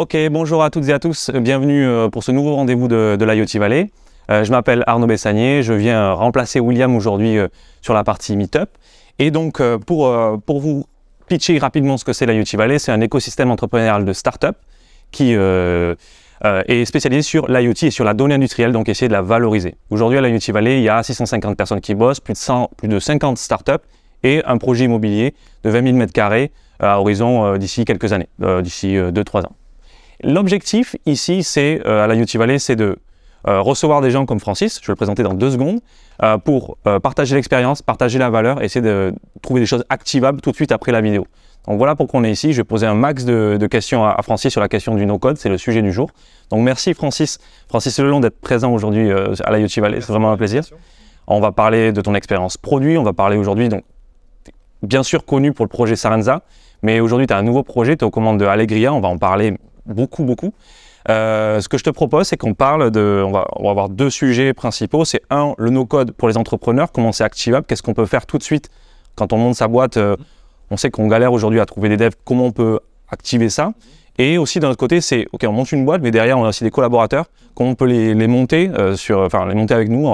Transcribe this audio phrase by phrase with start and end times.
[0.00, 3.60] Ok, bonjour à toutes et à tous, bienvenue euh, pour ce nouveau rendez-vous de, l'IoT
[3.60, 3.90] Valley.
[4.30, 7.48] Euh, je m'appelle Arnaud Bessanier, je viens remplacer William aujourd'hui euh,
[7.82, 8.70] sur la partie Meetup.
[9.18, 10.08] Et donc, pour,
[10.48, 10.86] vous
[11.28, 14.56] pitcher rapidement ce que c'est l'IoT Valley, c'est un écosystème entrepreneurial de start-up
[15.10, 19.74] qui est spécialisé sur l'IoT et sur la donnée industrielle, donc essayer de la valoriser.
[19.90, 22.88] Aujourd'hui, à l'IoT Valley, il y a 650 personnes qui bossent, plus de, 100, plus
[22.88, 23.82] de 50 start-up
[24.22, 28.30] et un projet immobilier de 20 000 m2 à horizon d'ici quelques années,
[28.62, 29.52] d'ici 2-3 ans.
[30.22, 32.96] L'objectif ici, c'est euh, à la UT Valley, c'est de
[33.48, 35.80] euh, recevoir des gens comme Francis, je vais le présenter dans deux secondes,
[36.22, 40.56] euh, pour partager l'expérience, partager la valeur, essayer de trouver des choses activables tout de
[40.56, 41.26] suite après la vidéo.
[41.66, 42.52] Donc voilà pourquoi on est ici.
[42.52, 45.48] Je vais poser un max de, questions à, Francis sur la question du no-code, c'est
[45.48, 46.10] le sujet du jour.
[46.50, 50.36] Donc merci Francis, Francis Lelon d'être présent aujourd'hui à la UT Valley, c'est vraiment un
[50.36, 50.64] plaisir.
[51.26, 53.84] On va parler de ton expérience produit, on va parler aujourd'hui, donc
[54.82, 56.42] bien sûr connu pour le projet Sarenza,
[56.82, 59.08] mais aujourd'hui tu as un nouveau projet, tu es aux commandes de Allegria, on va
[59.08, 60.52] en parler beaucoup, beaucoup.
[61.08, 63.22] Euh, ce que je te propose, c'est qu'on parle de.
[63.26, 65.04] On va, on va, avoir deux sujets principaux.
[65.04, 68.38] C'est un, le no-code pour les entrepreneurs, comment c'est activable, qu'est-ce qu'on peut faire tout
[68.38, 68.68] de suite
[69.14, 69.96] quand on monte sa boîte.
[69.96, 70.16] Euh,
[70.70, 73.72] on sait qu'on galère aujourd'hui à trouver des devs, comment on peut activer ça.
[74.18, 76.50] Et aussi d'un autre côté, c'est ok, on monte une boîte, mais derrière on a
[76.50, 79.88] aussi des collaborateurs, comment on peut les, les monter euh, sur, enfin les monter avec
[79.88, 80.06] nous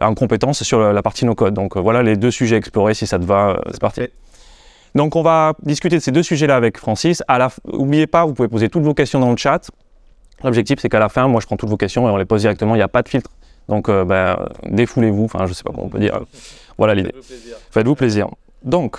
[0.00, 1.54] en compétences sur la, partie no-code.
[1.54, 2.94] Donc voilà les deux sujets explorés.
[2.94, 4.02] Si ça te va, c'est parti.
[4.94, 7.22] Donc on va discuter de ces deux sujets-là avec Francis.
[7.72, 9.70] N'oubliez pas, vous pouvez poser toutes vos questions dans le chat.
[10.44, 12.42] L'objectif, c'est qu'à la fin, moi, je prends toutes vos questions et on les pose
[12.42, 12.74] directement.
[12.74, 13.30] Il n'y a pas de filtre.
[13.68, 15.24] Donc, euh, ben, défoulez-vous.
[15.24, 16.20] Enfin, je ne sais pas comment on peut dire.
[16.76, 17.12] Voilà l'idée.
[17.70, 18.28] Faites-vous plaisir.
[18.62, 18.98] Donc,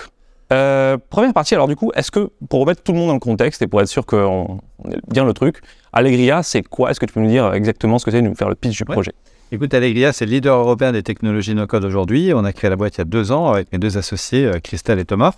[0.52, 1.54] euh, première partie.
[1.54, 3.80] Alors, du coup, est-ce que, pour remettre tout le monde dans le contexte et pour
[3.80, 5.60] être sûr qu'on ait bien le truc,
[5.92, 6.90] Allegria, c'est quoi?
[6.90, 8.84] Est-ce que tu peux nous dire exactement ce que c'est, nous faire le pitch du
[8.84, 9.12] projet?
[9.52, 12.32] Écoute, Allegria, c'est le leader européen des technologies no-code aujourd'hui.
[12.34, 14.60] On a créé la boîte il y a deux ans avec mes deux associés, euh,
[14.60, 15.32] Christelle et Thomas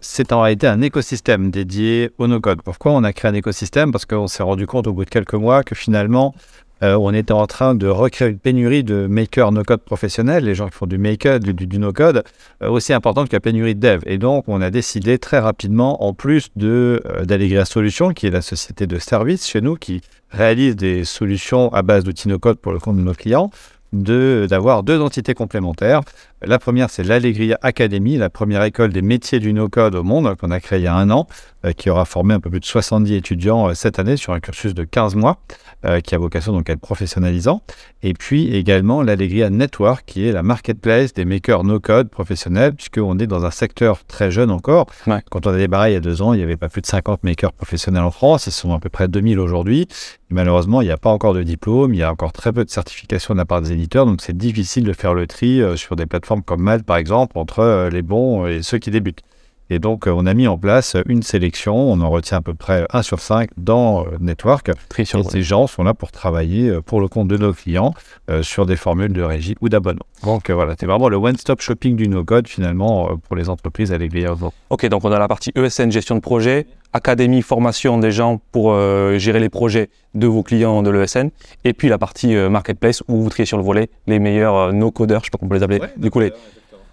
[0.00, 2.62] c'est en réalité un écosystème dédié au no-code.
[2.62, 3.92] Pourquoi on a créé un écosystème?
[3.92, 6.34] Parce qu'on s'est rendu compte au bout de quelques mois que finalement,
[6.82, 10.68] euh, on était en train de recréer une pénurie de makers no-code professionnels, les gens
[10.68, 12.22] qui font du make du, du, no-code,
[12.62, 14.00] euh, aussi importante que la pénurie de dev.
[14.06, 18.30] Et donc, on a décidé très rapidement, en plus de euh, d'Allegria Solutions, qui est
[18.30, 22.72] la société de service chez nous, qui réalise des solutions à base d'outils no-code pour
[22.72, 23.50] le compte de nos clients,
[23.92, 26.02] d'avoir deux entités complémentaires.
[26.40, 30.52] La première, c'est l'Allegria Academy, la première école des métiers du no-code au monde, qu'on
[30.52, 31.26] a créée il y a un an,
[31.64, 34.38] euh, qui aura formé un peu plus de 70 étudiants euh, cette année sur un
[34.38, 35.38] cursus de 15 mois,
[35.84, 37.60] euh, qui a vocation donc à être professionnalisant.
[38.04, 43.26] Et puis également l'Allegria Network, qui est la marketplace des makers no-code professionnels, puisqu'on est
[43.26, 44.86] dans un secteur très jeune encore.
[45.30, 46.86] Quand on a débarré il y a deux ans, il n'y avait pas plus de
[46.86, 49.88] 50 makers professionnels en France, ils sont à peu près 2000 aujourd'hui.
[50.30, 52.70] Malheureusement, il n'y a pas encore de diplôme, il y a encore très peu de
[52.70, 56.06] certifications de la part des éditeurs, donc c'est difficile de faire le tri sur des
[56.06, 59.22] plateformes comme Malte, par exemple, entre euh, les bons et ceux qui débutent.
[59.70, 61.76] Et donc, euh, on a mis en place une sélection.
[61.76, 64.70] On en retient à peu près 1 sur 5 dans euh, Network.
[64.98, 67.94] Et ces gens sont là pour travailler pour le compte de nos clients
[68.42, 70.06] sur des formules de régie ou d'abonnement.
[70.22, 74.26] Donc, voilà, c'est vraiment le one-stop shopping du no-code finalement pour les entreprises avec les
[74.70, 78.74] Ok, donc on a la partie ESN, gestion de projet, académie, formation des gens pour
[79.18, 81.28] gérer les projets de vos clients de l'ESN,
[81.64, 85.26] et puis la partie marketplace où vous triez sur le volet les meilleurs no-coders, je
[85.26, 86.32] sais pas comment on peut les appeler, du coup les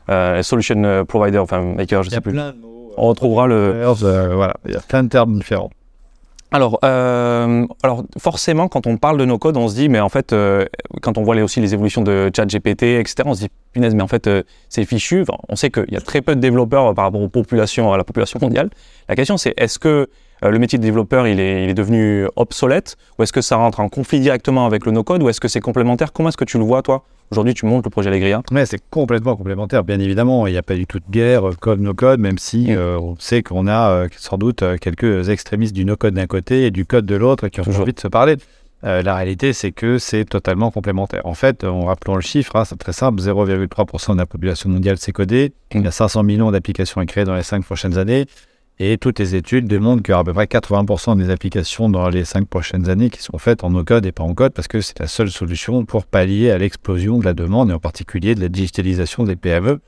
[0.09, 2.37] euh, solution euh, provider, enfin maker, je sais plus.
[2.97, 3.83] On retrouvera le.
[3.93, 5.71] voilà, il y a plein de termes différents.
[6.51, 10.09] Alors, euh, alors, forcément, quand on parle de nos codes, on se dit, mais en
[10.09, 10.33] fait,
[11.01, 14.07] quand on voit aussi les évolutions de ChatGPT, etc., on se dit, punaise, mais en
[14.07, 14.29] fait,
[14.69, 15.25] c'est fichu.
[15.49, 18.03] on sait qu'il y a très peu de développeurs par rapport aux populations, à la
[18.03, 18.69] population mondiale.
[19.09, 20.07] La question, c'est est-ce que
[20.49, 23.79] le métier de développeur, il est, il est devenu obsolète Ou est-ce que ça rentre
[23.79, 26.13] en conflit directement avec le no-code Ou est-ce que c'est complémentaire?
[26.13, 27.03] Comment est-ce que tu le vois, toi?
[27.31, 30.45] Aujourd'hui, tu montes le projet Allegria Oui, c'est complètement complémentaire, bien évidemment.
[30.45, 32.77] Il n'y a pas du tout de guerre, euh, code, no-code, même si mm.
[32.77, 36.71] euh, on sait qu'on a euh, sans doute quelques extrémistes du no-code d'un côté et
[36.71, 38.35] du code de l'autre qui ont envie de se parler.
[38.83, 41.25] la réalité, c'est que c'est totalement complémentaire.
[41.25, 44.97] En fait, en rappelant le chiffre, hein, c'est très simple 0,3% de la population mondiale
[44.97, 45.53] s'est codée.
[45.73, 48.27] Il y a 500 millions d'applications à créer dans les 5 prochaines années.
[48.77, 52.09] Et toutes les études démontrent qu'il y aura à peu près 80% des applications dans
[52.09, 54.81] les 5 prochaines années qui sont faites en no-code et pas en code parce que
[54.81, 58.41] c'est la seule solution pour pallier à l'explosion de la demande et en particulier de
[58.41, 59.79] la digitalisation des PME.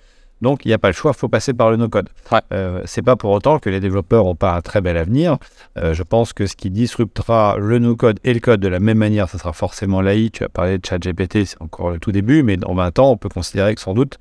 [0.41, 2.09] Donc, il n'y a pas le choix, il faut passer par le no-code.
[2.31, 2.39] Ouais.
[2.53, 5.37] Euh, c'est pas pour autant que les développeurs n'ont pas un très bel avenir.
[5.77, 8.99] Euh, je pense que ce qui disruptera le no-code et le code de la même
[8.99, 10.29] manière, ce sera forcément l'AI.
[10.29, 13.17] Tu as parlé de ChatGPT, c'est encore le tout début, mais dans 20 ans, on
[13.17, 14.19] peut considérer que sans doute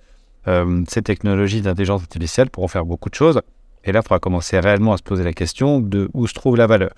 [0.49, 3.41] euh, ces technologies d'intelligence artificielle pourront faire beaucoup de choses.
[3.87, 6.56] Et là, il faudra commencer réellement à se poser la question de où se trouve
[6.56, 6.91] la valeur.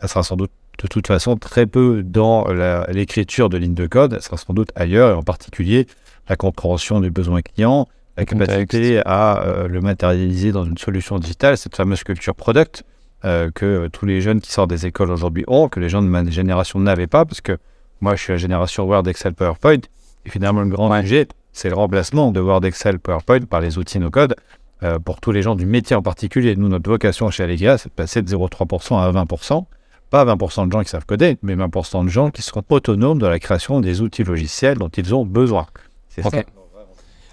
[0.00, 0.50] Ça sera sans doute
[0.82, 2.46] de toute façon très peu dans
[2.88, 5.86] l'écriture de lignes de code, ça sera sans doute ailleurs, et en particulier
[6.28, 11.58] la compréhension des besoins clients, la capacité à euh, le matérialiser dans une solution digitale,
[11.58, 12.84] cette fameuse culture product
[13.24, 16.06] euh, que tous les jeunes qui sortent des écoles aujourd'hui ont, que les gens de
[16.06, 17.58] ma génération n'avaient pas, parce que
[18.00, 19.80] moi je suis la génération Word, Excel, PowerPoint,
[20.24, 23.98] et finalement le grand sujet, c'est le remplacement de Word, Excel, PowerPoint par les outils
[23.98, 24.34] no-code.
[24.82, 27.88] Euh, pour tous les gens du métier en particulier, nous, notre vocation chez Allegria, c'est
[27.88, 29.64] de passer de 0,3% à 20%.
[30.10, 33.30] Pas 20% de gens qui savent coder, mais 20% de gens qui seront autonomes dans
[33.30, 35.66] la création des outils logiciels dont ils ont besoin.
[36.08, 36.28] C'est ça.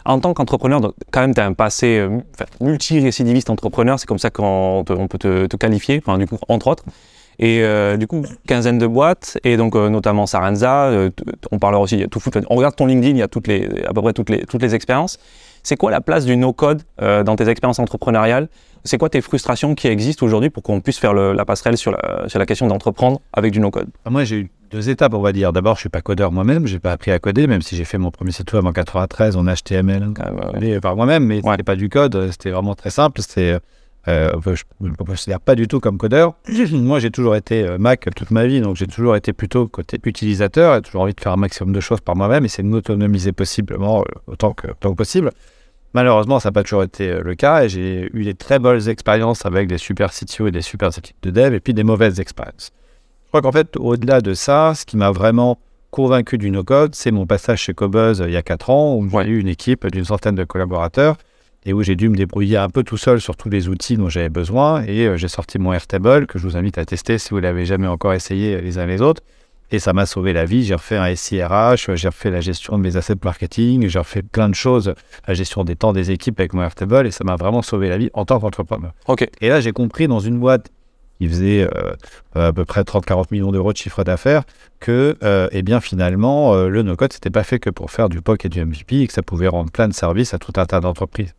[0.06, 2.20] En tant qu'entrepreneur, quand même, tu as un passé euh,
[2.62, 6.38] multirécidiviste entrepreneur, c'est comme ça qu'on te- on peut te, te qualifier, enfin, du coup,
[6.48, 6.84] entre autres.
[7.40, 11.10] Et euh, du coup, quinzaine de boîtes, et donc euh, notamment Sarenza, euh,
[11.52, 12.20] on parlera aussi, a tout,
[12.50, 14.62] on regarde ton LinkedIn, il y a toutes les, à peu près toutes les, toutes
[14.62, 15.20] les expériences.
[15.64, 18.48] C'est quoi la place du no-code dans tes expériences entrepreneuriales?
[18.86, 21.92] C'est quoi tes frustrations qui existent aujourd'hui pour qu'on puisse faire le- la passerelle sur
[21.92, 23.90] la, sur la question d'entreprendre avec du no-code?
[24.06, 25.52] Ah, Moi, j'ai eu deux étapes, on va dire.
[25.52, 27.98] D'abord, je suis pas codeur moi-même, j'ai pas appris à coder, même si j'ai fait
[27.98, 30.08] mon premier site web en 93 en HTML.
[30.08, 30.52] Ouais.
[30.54, 31.52] codé par moi-même, mais Ouais.
[31.52, 33.22] c'était pas du code, c'était vraiment très simple.
[33.22, 33.58] C'était,
[34.08, 36.34] euh, je ne me considère pas du tout comme codeur.
[36.72, 40.00] moi, j'ai toujours été euh, Mac toute ma vie, donc j'ai toujours été plutôt côté
[40.04, 42.68] utilisateur, et toujours envie de faire un maximum de choses par moi-même, et c'est de
[42.68, 45.32] m'autonomiser possiblement euh, autant que, autant que possible.
[45.94, 49.46] Malheureusement, ça n'a pas toujours été le cas, et j'ai eu des très bonnes expériences
[49.46, 52.72] avec des super CTO et des super équipes de dev, et puis des mauvaises expériences.
[53.26, 55.58] Je crois qu'en fait, au-delà de ça, ce qui m'a vraiment
[55.92, 59.24] convaincu du no-code, c'est mon passage chez Cobuzz il y a 4 ans, où Ouais.
[59.26, 61.18] j'ai eu une équipe d'une centaine de collaborateurs
[61.68, 64.08] et où j'ai dû me débrouiller un peu tout seul sur tous les outils dont
[64.08, 64.84] j'avais besoin.
[64.86, 67.66] Et euh, j'ai sorti mon Airtable, que je vous invite à tester si vous l'avez
[67.66, 69.22] jamais encore essayé euh, les uns les autres.
[69.70, 70.64] Et ça m'a sauvé la vie.
[70.64, 74.24] J'ai refait un SIRH, euh, j'ai refait la gestion de mes assets marketing, j'ai refait
[74.24, 74.94] plein de choses,
[75.28, 77.98] la gestion des temps des équipes avec mon Airtable, et ça m'a vraiment sauvé la
[77.98, 78.94] vie en tant qu'entrepreneur.
[79.08, 80.72] Ok, Et là, j'ai compris dans une boîte
[81.20, 81.94] qui faisait euh,
[82.36, 84.44] à peu près 30-40 millions d'euros de chiffre d'affaires
[84.80, 88.22] que, euh, eh bien, finalement, euh, le no-code, c'était pas fait que pour faire du
[88.22, 90.66] POC et du MVP et que ça pouvait rendre plein de services à tout un
[90.66, 91.34] tas d'entreprises.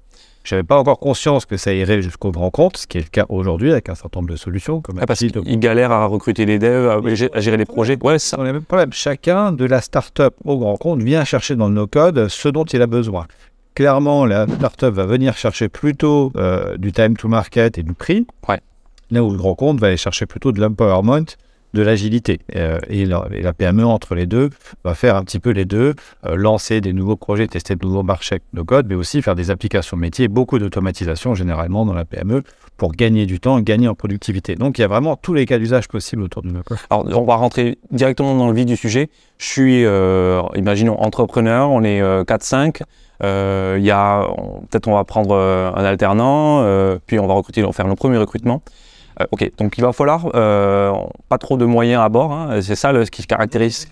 [0.44, 3.08] Je n'avais pas encore conscience que ça irait jusqu'au grand compte, ce qui est le
[3.08, 4.80] cas aujourd'hui avec un certain nombre de solutions.
[4.80, 7.98] Comme Ah, parce qu'ils galèrent à recruter les devs, à, gé- à gérer les projets.
[8.02, 8.36] Ouais, c'est ça.
[8.38, 8.90] on a le même problème.
[8.92, 12.80] Chacun, de la start-up au grand compte, vient chercher dans le no-code ce dont il
[12.80, 13.26] a besoin.
[13.74, 18.26] Clairement, la start-up va venir chercher plutôt euh, du time to market et du prix.
[18.48, 18.60] Ouais.
[19.10, 21.24] Là où le grand compte va aller chercher plutôt de l'empowerment,
[21.74, 22.40] de l'agilité.
[22.56, 24.50] Euh, et, la, PME, entre les deux,
[24.84, 25.94] va faire un petit peu les deux,
[26.26, 29.50] euh, lancer des nouveaux projets, tester de nouveaux marchés de code, mais aussi faire des
[29.50, 32.42] applications métiers, beaucoup d'automatisation généralement dans la PME
[32.76, 34.54] pour gagner du temps, gagner en productivité.
[34.54, 36.78] Donc il y a vraiment tous les cas d'usage possibles autour du no-code.
[36.90, 39.10] Alors, on va rentrer directement dans le vif du sujet.
[39.36, 42.82] Je suis, euh, imaginons, entrepreneur, on est euh, 4-5.
[43.24, 44.28] Euh, il y a,
[44.70, 46.64] peut-être on va prendre un alternant,
[47.06, 48.62] puis on va recruter, on va faire nos premiers recrutements.
[49.20, 50.92] Euh, ok, donc il va falloir euh,
[51.28, 52.32] pas trop de moyens à bord.
[52.32, 52.60] hein.
[52.62, 53.88] c'est ça ce qui caractérise,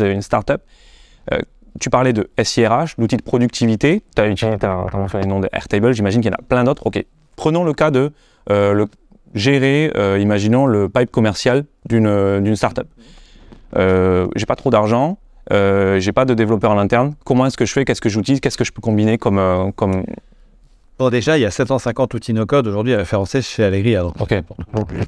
[0.00, 0.60] une startup.
[1.32, 1.38] Euh,
[1.80, 4.02] tu parlais de SIRH, d'outils de productivité.
[4.14, 6.42] Tu as utilisé, t'as- t'as mentionné le nom de Airtable, j'imagine qu'il y en a
[6.42, 6.86] plein d'autres.
[6.86, 7.04] Ok,
[7.36, 8.12] prenons le cas de
[8.50, 8.86] euh,
[9.34, 12.86] gérer, imaginons, le pipe commercial d'une startup.
[13.76, 15.18] J'ai pas trop d'argent,
[15.50, 17.14] j'ai pas de développeur en interne.
[17.24, 17.84] Comment est-ce que je fais?
[17.84, 18.38] Qu'est-ce que j'utilise?
[18.40, 19.64] Qu'est-ce que je peux combiner comme...
[20.98, 24.02] Bon, déjà, il y a 750 outils no-code aujourd'hui référencés chez Allegria.
[24.02, 24.42] Donc, Ok.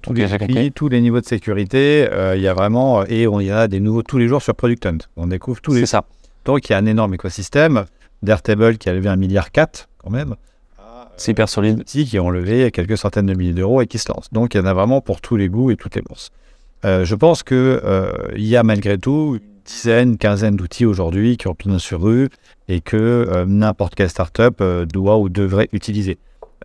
[0.03, 3.39] tous les outils, tous les niveaux de sécurité, euh, il y a vraiment, et on,
[3.39, 4.99] y a des nouveaux tous les jours sur Product Hunt.
[5.17, 6.05] On découvre tous les C'est ça.
[6.45, 7.85] Donc, il y a un énorme écosystème
[8.23, 10.35] d'Airtable qui a levé un milliard 4 quand même.
[11.17, 11.81] C'est hyper solide.
[11.81, 14.31] Outils qui ont levé quelques centaines de milliers d'euros et qui se lancent.
[14.33, 16.31] Donc, il y en a vraiment pour tous les goûts et toutes les bourses.
[16.85, 21.55] Euh, je pense que euh, y a malgré tout dizaine, quinzaine d'outils aujourd'hui qui ont
[21.55, 22.29] pignon sur rue
[22.69, 26.19] et que euh, n'importe quelle startup euh, doit ou devrait utiliser.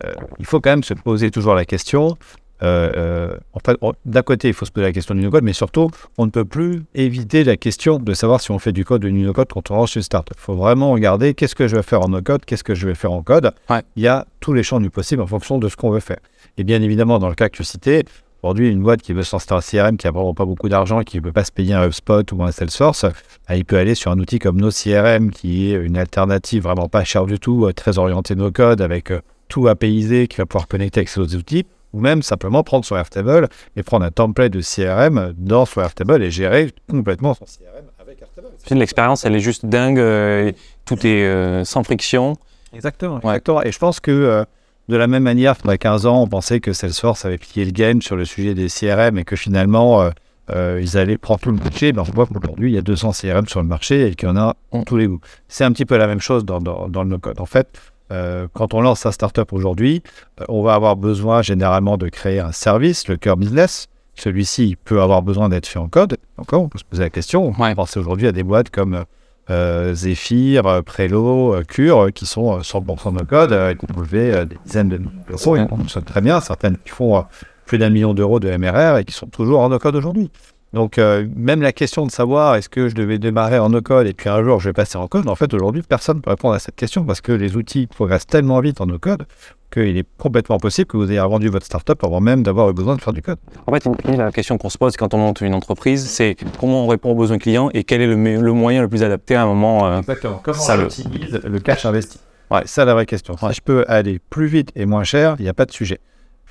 [0.04, 2.16] Euh, il faut quand même se poser toujours la question.
[2.62, 6.26] en fait, d'un côté, il faut se poser la question du no-code, mais surtout, on
[6.26, 9.14] ne peut plus éviter la question de savoir si on fait du code ou du
[9.14, 10.36] no-code quand on rentre chez une startup.
[10.38, 12.94] Il faut vraiment regarder qu'est-ce que je vais faire en no-code, qu'est-ce que je vais
[12.94, 13.52] faire en code.
[13.68, 13.82] Ouais.
[13.96, 16.20] Il y a tous les champs du possible en fonction de ce qu'on veut faire.
[16.56, 18.04] Et bien évidemment, dans le cas que tu citais,
[18.42, 21.18] Aujourd'hui, une boîte qui veut s'installer un CRM, qui a vraiment pas beaucoup d'argent, qui
[21.18, 23.06] ne peut pas se payer un HubSpot ou un Salesforce,
[23.50, 27.26] il peut aller sur un outil comme NoCRM, qui est une alternative vraiment pas chère
[27.26, 31.00] du tout, euh, très orientée no code, avec euh, tout apaisé, qui va pouvoir connecter
[31.00, 34.60] avec ses autres outils, ou même simplement prendre son Airtable et prendre un template de
[34.60, 38.48] CRM dans son Airtable et gérer complètement son CRM avec Airtable.
[38.70, 39.98] L'expérience, elle est juste dingue.
[39.98, 40.50] euh,
[40.84, 42.36] tout est euh, sans friction.
[42.74, 43.62] Exactement, exactement.
[43.62, 44.44] Et je pense que euh,
[44.92, 47.64] de la même manière, il y a 15 ans, on pensait que Salesforce avait plié
[47.64, 50.10] le game sur le sujet des CRM et que finalement, euh,
[50.50, 51.92] euh, ils allaient prendre tout le marché.
[51.92, 54.30] Ben, on voit qu'aujourd'hui, il y a 200 CRM sur le marché et qu'il y
[54.30, 55.20] en a en tous les goûts.
[55.48, 57.40] C'est un petit peu la même chose dans, dans, dans le no-code.
[57.40, 57.68] En fait,
[58.12, 60.02] euh, quand on lance sa startup aujourd'hui,
[60.48, 63.86] on va avoir besoin généralement de créer un service, le cœur business.
[64.14, 66.18] Celui-ci peut avoir besoin d'être fait en code.
[66.36, 67.46] Encore, on peut se poser la question.
[67.56, 67.74] On Ouais.
[67.74, 69.04] penser aujourd'hui à des boîtes comme
[69.50, 73.86] euh, Zephyr, euh, Prelo, euh, Cure, euh, qui sont euh, 100% de code, et qui
[73.92, 75.56] lever euh, des dizaines de millions d'euros.
[75.56, 76.40] Et on fonctionne très bien.
[76.40, 77.24] Certaines qui font
[77.66, 80.30] plus d'un million d'euros de MRR et qui sont toujours en no-code aujourd'hui.
[80.72, 84.14] Donc, euh, même la question de savoir est-ce que je devais démarrer en no-code et
[84.14, 86.54] puis un jour je vais passer en code, en fait, aujourd'hui, personne ne peut répondre
[86.54, 89.24] à cette question parce que les outils progressent tellement vite en no-code
[89.70, 92.96] qu'il est complètement possible que vous ayez vendu votre startup avant même d'avoir eu besoin
[92.96, 93.38] de faire du code.
[93.66, 93.86] En fait,
[94.16, 97.14] la question qu'on se pose quand on monte une entreprise, c'est comment on répond aux
[97.14, 99.86] besoins clients et quel est le, me- le moyen le plus adapté à un moment.
[99.86, 100.40] euh, Exactement.
[100.44, 102.18] Comment Ça, on le- optimise le cash investi?
[102.50, 103.34] Ouais, c'est ça la vraie question.
[103.38, 106.00] Si je peux aller plus vite et moins cher, il n'y a pas de sujet.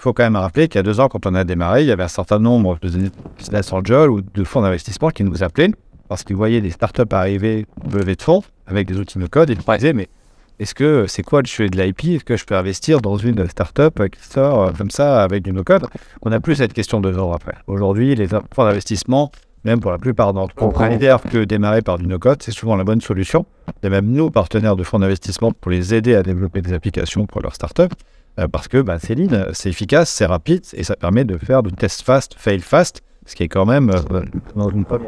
[0.01, 1.87] Il faut quand même rappeler qu'il y a deux ans, quand on a démarré, il
[1.87, 2.89] y avait un certain nombre de
[3.37, 5.69] business angels ou de fonds d'investissement qui nous appelaient
[6.09, 9.53] parce qu'ils voyaient des startups arriver levées de fonds avec des outils de code et
[9.53, 9.77] ils Ouais.
[9.77, 10.09] disaient mais
[10.57, 13.47] est-ce que c'est quoi le sujet de l'IP Est-ce que je peux investir dans une
[13.47, 15.85] startup qui sort euh, comme ça avec du no-code?
[16.23, 17.53] On n'a plus cette question deux ans après.
[17.67, 19.31] Aujourd'hui, les fonds d'investissement,
[19.65, 22.83] même pour la plupart d'entre eux, considèrent que démarrer par du no-code, c'est souvent la
[22.83, 23.45] bonne solution.
[23.83, 27.41] Et même nous, partenaires de fonds d'investissement, pour les aider à développer des applications pour
[27.41, 27.93] leur startup,
[28.39, 31.63] euh, parce que bah, c'est lean, c'est efficace, c'est rapide et ça permet de faire
[31.63, 34.21] du test fast, fail fast, ce qui est quand même euh,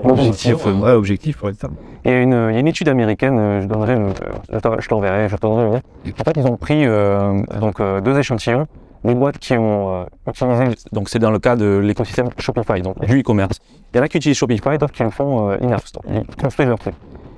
[0.03, 1.77] Objectif, un vrai objectif pour une startup.
[2.05, 4.09] Il y a une, il y a une étude américaine, euh, je donnerai, le-
[4.51, 5.81] je t'en- je t'enverrai, je t'enverrai le lien.
[6.19, 8.67] En fait, ils ont pris euh, donc euh, deux échantillons,
[9.03, 13.03] des boîtes qui ont euh, utilisé, donc c'est dans le cas de l'écosystème Shopify, donc
[13.05, 13.59] du e-commerce.
[13.93, 16.67] Il y en a qui utilisent Shopify, d'autres qui le font euh, in-house, ils construisent
[16.69, 16.93] leur truc.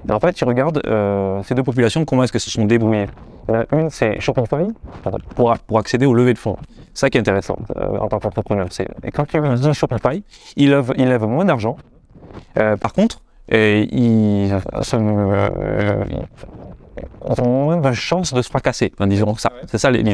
[0.07, 3.07] Et en fait, ils regardent euh, ces deux populations, comment est-ce qu'elles se sont débrouillées?
[3.49, 4.67] Il y en a une, c'est Shopify,
[5.35, 6.57] pour, pour accéder aux levées de fonds.
[6.93, 8.67] Ça qui est intéressant euh, en tant qu'entrepreneur.
[8.69, 10.23] c'est- Et quand tu utilises Shopify,
[10.55, 11.77] ils lèvent, ils lèvent moins d'argent.
[12.57, 16.03] Euh, par contre, et ils, euh,
[17.27, 18.91] ils ont moins de chances de se fracasser.
[18.95, 19.51] Enfin, disons ça.
[19.67, 20.13] C'est ça l'idée.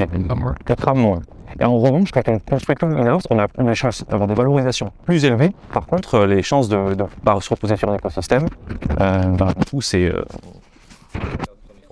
[0.65, 1.21] Quatre moins.
[1.59, 4.33] Et en revanche, quand on construit comme une house, on a des chances d'avoir des
[4.35, 5.51] valorisations plus élevées.
[5.73, 8.45] Par contre, euh, les chances de, bah, se reposer sur un écosystème,
[8.99, 10.05] euh, bah, tout c'est.
[10.05, 10.23] euh,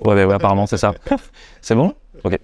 [0.03, 0.93] Ouais, ouais, ouais, apparemment c'est ça.
[1.61, 1.93] c'est bon?
[2.23, 2.37] Ok.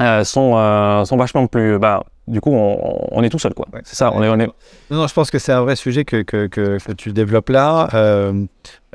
[0.00, 1.78] Euh, sont, euh, sont vachement plus.
[1.78, 3.66] Bah, du coup, on, on est tout seul, quoi.
[3.72, 3.80] Ouais.
[3.84, 4.46] C'est ça, on est, on est,
[4.90, 7.50] Non, non, je pense que c'est un vrai sujet que, que, que, que tu développes
[7.50, 7.88] là.
[7.94, 8.44] Euh,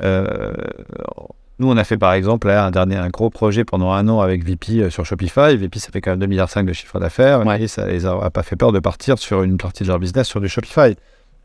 [0.02, 0.52] euh,
[1.58, 4.20] nous, on a fait par exemple là, un, dernier, un gros projet pendant un an
[4.20, 5.56] avec VP euh, sur Shopify.
[5.56, 7.46] VP, ça fait quand même 2,5 milliards de chiffre d'affaires.
[7.46, 7.62] Ouais.
[7.62, 9.98] Et ça les a, a pas fait peur de partir sur une partie de leur
[9.98, 10.94] business sur du Shopify.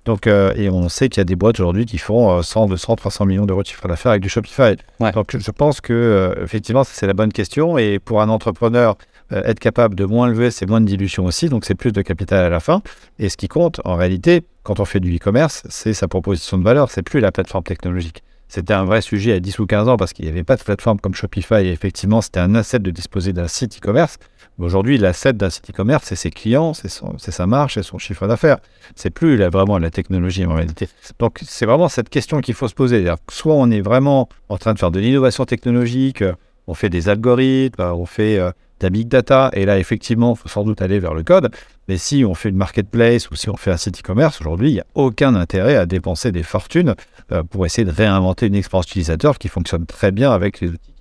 [0.06, 2.68] Donc, euh, et on sait qu'il y a des boîtes aujourd'hui qui font euh, 100,
[2.68, 4.76] 200, 300 millions d'euros de chiffre d'affaires avec du Shopify.
[5.00, 5.12] Ouais.
[5.14, 7.78] Donc, je pense que euh, effectivement, c'est la bonne question.
[7.78, 8.98] Et pour un entrepreneur,
[9.32, 11.48] euh, être capable de moins lever, c'est moins de dilution aussi.
[11.48, 12.82] Donc, c'est plus de capital à la fin.
[13.18, 16.64] Et ce qui compte, en réalité, quand on fait du e-commerce, c'est sa proposition de
[16.64, 16.92] valeur.
[16.92, 18.24] C'est plus la plateforme technologique.
[18.54, 20.62] C'était un vrai sujet à 10 ou 15 ans parce qu'il n'y avait pas de
[20.62, 21.66] plateforme comme Shopify.
[21.66, 24.20] Et effectivement, c'était un asset de disposer d'un site e-commerce.
[24.60, 26.88] Aujourd'hui, l'asset d'un site e-commerce, c'est ses clients, c'est
[27.32, 28.58] sa marge, c'est son chiffre d'affaires.
[28.96, 30.88] C'est plus là, vraiment la technologie en réalité.
[31.18, 33.12] Donc, c'est vraiment cette question qu'il faut se poser.
[33.32, 36.34] Soit on est vraiment en train de faire de l'innovation technologique, euh,
[36.68, 40.36] on fait des algorithmes, euh, on fait euh, de la big data, et là, effectivement,
[40.36, 41.50] il faut sans doute aller vers le code.
[41.90, 44.74] Mais si on fait une marketplace ou si on fait un site e-commerce, aujourd'hui, il
[44.76, 46.96] n'y a aucun intérêt à dépenser des fortunes
[47.32, 50.94] euh, pour essayer de réinventer une expérience utilisateur qui fonctionne très bien avec les outils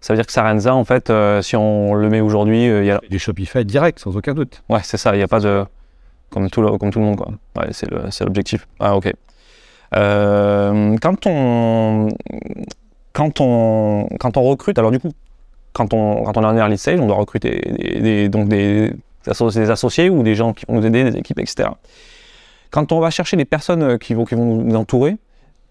[0.00, 2.86] Ça veut dire que Sarenza, en fait, euh, si on le met aujourd'hui, euh, il
[2.86, 3.00] y a...
[3.08, 4.62] du Shopify direct, sans aucun doute.
[4.68, 5.64] ouais, c'est ça, il n'y a pas de.
[6.30, 7.28] Comme tout le, comme tout le monde, quoi.
[7.56, 8.66] Ouais, c'est l'objectif.
[8.80, 9.12] Ah, ok.
[9.94, 12.08] Euh, quand on.
[13.12, 15.10] Quand on, quand on recrute, alors du coup,
[15.72, 18.92] quand on, quand on est en early stage, on doit recruter des, des- donc des,
[19.28, 21.70] des associés ou des gens qui vont nous aider, des équipes, etc.
[22.70, 25.16] Quand on va chercher des personnes euh, qui vont, qui vont nous entourer,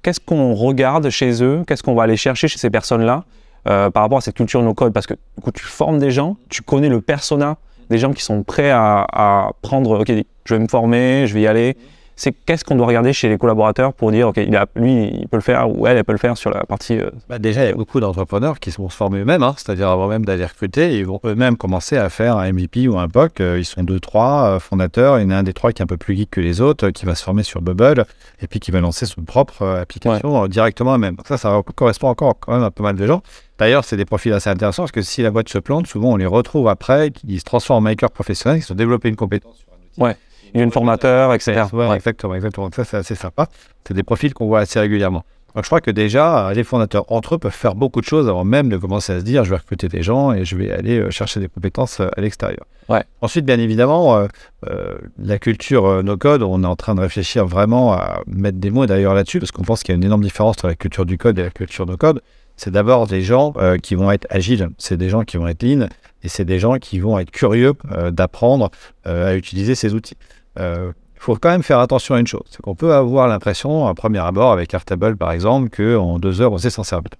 [0.01, 1.63] qu'est-ce qu'on regarde chez eux?
[1.67, 3.23] Qu'est-ce qu'on va aller chercher chez ces personnes-là
[3.67, 4.93] euh, par rapport à cette culture no-code?
[4.93, 7.57] Parce que du coup, tu formes des gens, tu connais le persona
[7.89, 10.11] des gens qui sont prêts à, à prendre, ok,
[10.45, 11.77] je vais me former, je vais y aller.
[12.19, 15.27] C'est qu'est-ce qu'on doit regarder chez les collaborateurs pour dire, ok, il a, lui, il
[15.27, 16.97] peut le faire, ou elle, elle peut le faire sur la partie.
[16.97, 19.87] euh, Bah, déjà, il y a beaucoup d'entrepreneurs qui vont se former eux-mêmes, hein, c'est-à-dire
[19.89, 23.39] avant même d'aller recruter, ils vont eux-mêmes commencer à faire un MVP ou un POC.
[23.41, 25.19] Euh, Ils sont deux, trois euh, fondateurs.
[25.19, 26.59] Il y en a un des trois qui est un peu plus geek que les
[26.59, 28.03] autres, qui va se former sur Bubble
[28.41, 31.15] et puis qui va lancer son propre application directement eux-mêmes.
[31.15, 33.21] Donc ça, ça correspond encore quand même à pas mal de gens.
[33.59, 36.15] D'ailleurs, c'est des profils assez intéressants parce que si la boîte se plante, souvent on
[36.15, 39.67] les retrouve après, ils se transforment en makers professionnels, ils ont développé une compétence sur
[39.71, 40.01] un outil.
[40.01, 40.17] Ouais.
[40.53, 41.63] Il y a une formateur, etc.
[41.73, 41.95] Ouais.
[41.95, 42.67] Exactement, exactement.
[42.67, 43.47] Donc ça, c'est assez sympa.
[43.87, 45.23] C'est des profils qu'on voit assez régulièrement.
[45.55, 48.43] Donc je crois que déjà, les fondateurs entre eux peuvent faire beaucoup de choses avant
[48.43, 50.99] même de commencer à se dire je vais recruter des gens et je vais aller
[50.99, 52.65] euh, chercher des compétences euh, à l'extérieur.
[52.89, 53.03] Ouais.
[53.21, 54.27] Ensuite, bien évidemment, euh,
[54.67, 58.69] euh, la culture euh, no-code, on est en train de réfléchir vraiment à mettre des
[58.69, 61.05] mots d'ailleurs là-dessus parce qu'on pense qu'il y a une énorme différence entre la culture
[61.05, 62.21] du code et la culture no-code.
[62.57, 65.61] C'est d'abord des gens euh, qui vont être agiles, c'est des gens qui vont être
[65.61, 65.87] lean
[66.23, 68.71] et c'est des gens qui vont être curieux euh, d'apprendre
[69.05, 70.17] euh, à utiliser ces outils.
[70.59, 73.93] Il faut quand même faire attention à une chose, c'est qu'on peut avoir l'impression, à
[73.93, 77.11] premier abord, avec Airtable par exemple, qu'en deux heures, on sait s'en servir.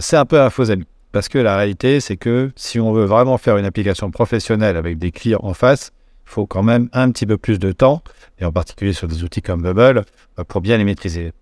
[0.00, 3.04] C'est un peu un faux ami, parce que la réalité, c'est que si on veut
[3.04, 5.92] vraiment faire une application professionnelle avec des clients en face,
[6.26, 8.02] il faut quand même un petit peu plus de temps,
[8.38, 10.04] et en particulier sur des outils comme Bubble,
[10.48, 11.32] pour bien les maîtriser.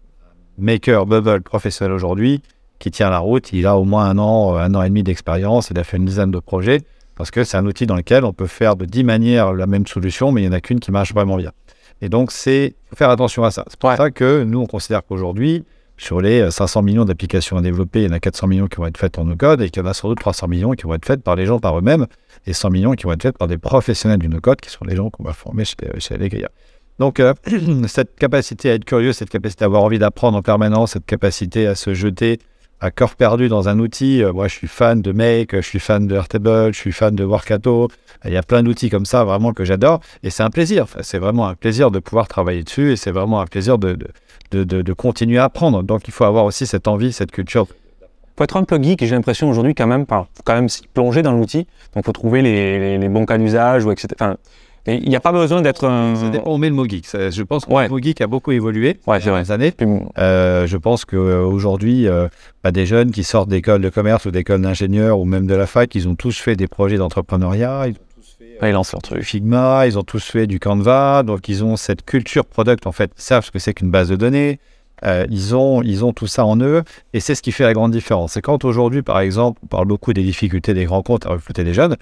[0.59, 2.43] Maker Bubble professionnel aujourd'hui,
[2.83, 5.05] qui tient la route, il a au moins un an, euh, un an et demi
[5.05, 6.81] d'expérience, il a fait une dizaine de projets,
[7.15, 9.87] parce que c'est un outil dans lequel on peut faire de 10 manières la même
[9.87, 11.53] solution, mais il n'y en a qu'une qui marche vraiment bien.
[12.01, 13.65] Et donc, c'est faire attention à ça.
[13.69, 13.97] C'est pour Ouais.
[13.97, 15.65] ça que nous, on considère qu'aujourd'hui,
[15.97, 18.79] sur les euh, 500 millions d'applications à développer, il y en a 400 millions qui
[18.79, 20.83] vont être faites en no-code et qu'il y en a sans doute 300 millions qui
[20.83, 22.07] vont être faites par les gens par eux-mêmes
[22.47, 24.97] et 100 millions qui vont être faites par des professionnels du no-code qui sont les
[24.97, 26.49] gens qu'on va former chez, chez Allegria.
[26.99, 27.35] Donc, euh,
[27.87, 31.69] cette capacité à être curieux, cette capacité à avoir envie d'apprendre en permanence, cette capacité
[31.69, 32.39] à se jeter
[32.83, 34.23] à corps perdu dans un outil.
[34.23, 37.15] Euh, moi, je suis fan de Make, je suis fan de Airtable, je suis fan
[37.15, 37.89] de Workato.
[38.25, 40.01] Il y a plein d'outils comme ça, vraiment, que j'adore.
[40.25, 40.87] Et c'est un plaisir.
[41.01, 43.97] C'est vraiment un plaisir de pouvoir travailler dessus et c'est vraiment un plaisir de,
[44.51, 45.85] de, de, continuer à apprendre.
[45.85, 47.69] Donc, il faut avoir aussi cette envie, cette culture.
[48.37, 50.83] faut être un peu geek, j'ai l'impression aujourd'hui quand même, enfin, faut quand même s'y
[50.89, 51.69] plonger dans l'outil.
[51.95, 54.09] Donc, faut trouver les, les- bons cas d'usage ou etc.
[54.87, 56.17] il n'y a pas besoin d'être un.
[56.17, 57.07] Ça dépend où on met le mot geek.
[57.07, 57.85] Ça, Je pense que Ouais.
[57.85, 59.51] le mot geek a beaucoup évolué Ouais, ces vrai.
[59.51, 59.73] années.
[60.19, 62.29] Euh, je pense qu'aujourd'hui, euh,
[62.65, 65.67] bah, des jeunes qui sortent d'écoles de commerce ou d'écoles d'ingénieurs ou même de la
[65.67, 69.03] fac, ils ont tous fait des projets d'entrepreneuriat, ils ont tous fait ils lancent leur
[69.03, 69.23] truc.
[69.23, 73.11] Figma, ils ont tous fait du Canva, donc ils ont cette culture product en fait,
[73.17, 74.59] ils savent ce que c'est qu'une base de données,
[75.05, 77.73] euh, ils, ont, ils ont tout ça en eux, et c'est ce qui fait la
[77.73, 78.33] grande différence.
[78.35, 81.65] C'est quand aujourd'hui, par exemple, on parle beaucoup des difficultés des grands comptes à recruter
[81.65, 81.97] des jeunes,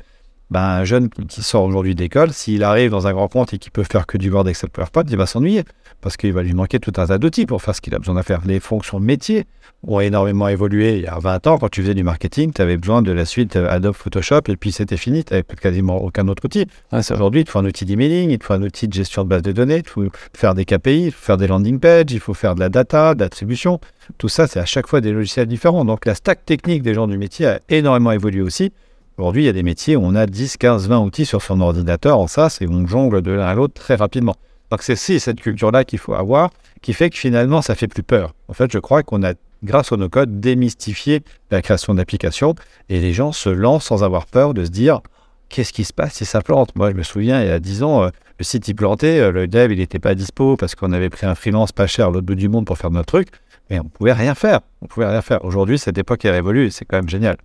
[0.50, 3.70] ben, un jeune qui sort aujourd'hui d'école, s'il arrive dans un grand compte et qui
[3.70, 5.62] peut faire que du Word, Excel, PowerPoint, il va s'ennuyer,
[6.00, 8.16] parce qu'il va lui manquer tout un tas d'outils pour faire ce qu'il a besoin
[8.16, 8.40] de faire.
[8.44, 9.46] Les fonctions métiers
[9.86, 10.96] ont énormément évolué.
[10.96, 13.24] Il y a 20 ans, quand tu faisais du marketing, tu avais besoin de la
[13.24, 16.66] suite Adobe Photoshop, et puis c'était fini, tu n'avais quasiment aucun autre outil.
[16.90, 17.00] Vrai.
[17.12, 19.28] Aujourd'hui, il te faut un outil d'emailing, il te faut un outil de gestion de
[19.28, 22.20] base de données, il faut faire des KPI, il faut faire des landing pages, il
[22.20, 23.78] faut faire de la data, de l'attribution.
[24.18, 25.84] Tout ça, c'est à chaque fois des logiciels différents.
[25.84, 28.72] Donc la stack technique des gens du métier a énormément évolué aussi.
[29.20, 31.60] Aujourd'hui, il y a des métiers où on a 10, 15, 20 outils sur son
[31.60, 34.34] ordinateur en SaaS et on jongle de l'un à l'autre très rapidement.
[34.70, 36.48] Donc c'est cette culture-là qu'il faut avoir,
[36.80, 38.32] qui fait que finalement, ça fait plus peur.
[38.48, 42.54] En fait, je crois qu'on a, grâce au no-code, démystifié la création d'applications
[42.88, 45.02] et les gens se lancent sans avoir peur de se dire
[45.50, 46.74] qu'est-ce qui se passe si ça plante?
[46.74, 49.32] Moi, je me souviens, il y a 10 ans, euh, le site il plantait, euh,
[49.32, 52.10] le dev il n'était pas dispo parce qu'on avait pris un freelance pas cher à
[52.10, 53.28] l'autre bout du monde pour faire notre truc,
[53.70, 54.60] mais on pouvait rien faire.
[54.82, 55.44] On pouvait rien faire.
[55.44, 57.36] Aujourd'hui, cette époque est révolue et c'est quand même génial.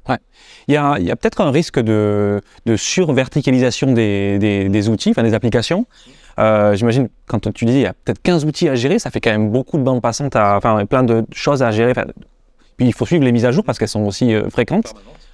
[0.68, 4.90] Il y a, il y a peut-être un risque de, de surverticalisation des, des, des
[4.90, 5.86] outils, enfin des applications.
[6.40, 9.22] Euh, J'imagine, quand tu dis il y a peut-être 15 outils à gérer, ça fait
[9.22, 11.92] quand même beaucoup de bandes passantes, à, enfin plein de choses à gérer.
[11.92, 12.06] Enfin,
[12.78, 14.94] puis il faut suivre les mises à jour parce qu'elles sont aussi euh, fréquentes,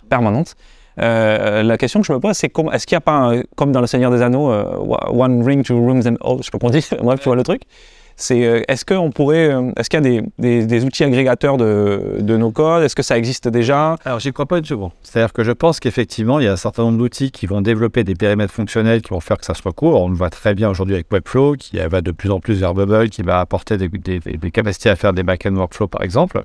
[0.10, 0.56] permanentes.
[1.00, 3.72] Euh, la question que je me pose, c'est est-ce qu'il n'y a pas, un- comme
[3.72, 6.74] dans Le Seigneur des Anneaux, One ring to room them all, je sais pas comment
[6.74, 7.62] on dit, bref, tu vois le truc.
[8.22, 11.58] C'est, euh, est-ce qu'on pourrait, euh, est-ce qu'il y a des, des, des outils agrégateurs
[11.58, 12.84] de, de nos codes?
[12.84, 13.96] Est-ce que ça existe déjà?
[14.06, 14.92] Alors, j'y crois pas une seconde.
[15.02, 18.04] C'est-à-dire que je pense qu'effectivement, il y a un certain nombre d'outils qui vont développer
[18.04, 20.04] des périmètres fonctionnels qui vont faire que ça soit court.
[20.04, 22.76] On le voit très bien aujourd'hui avec Webflow, qui va de plus en plus vers
[22.76, 23.90] Bubble, qui va apporter des,
[24.52, 26.44] capacités à faire des back-end workflows, par exemple.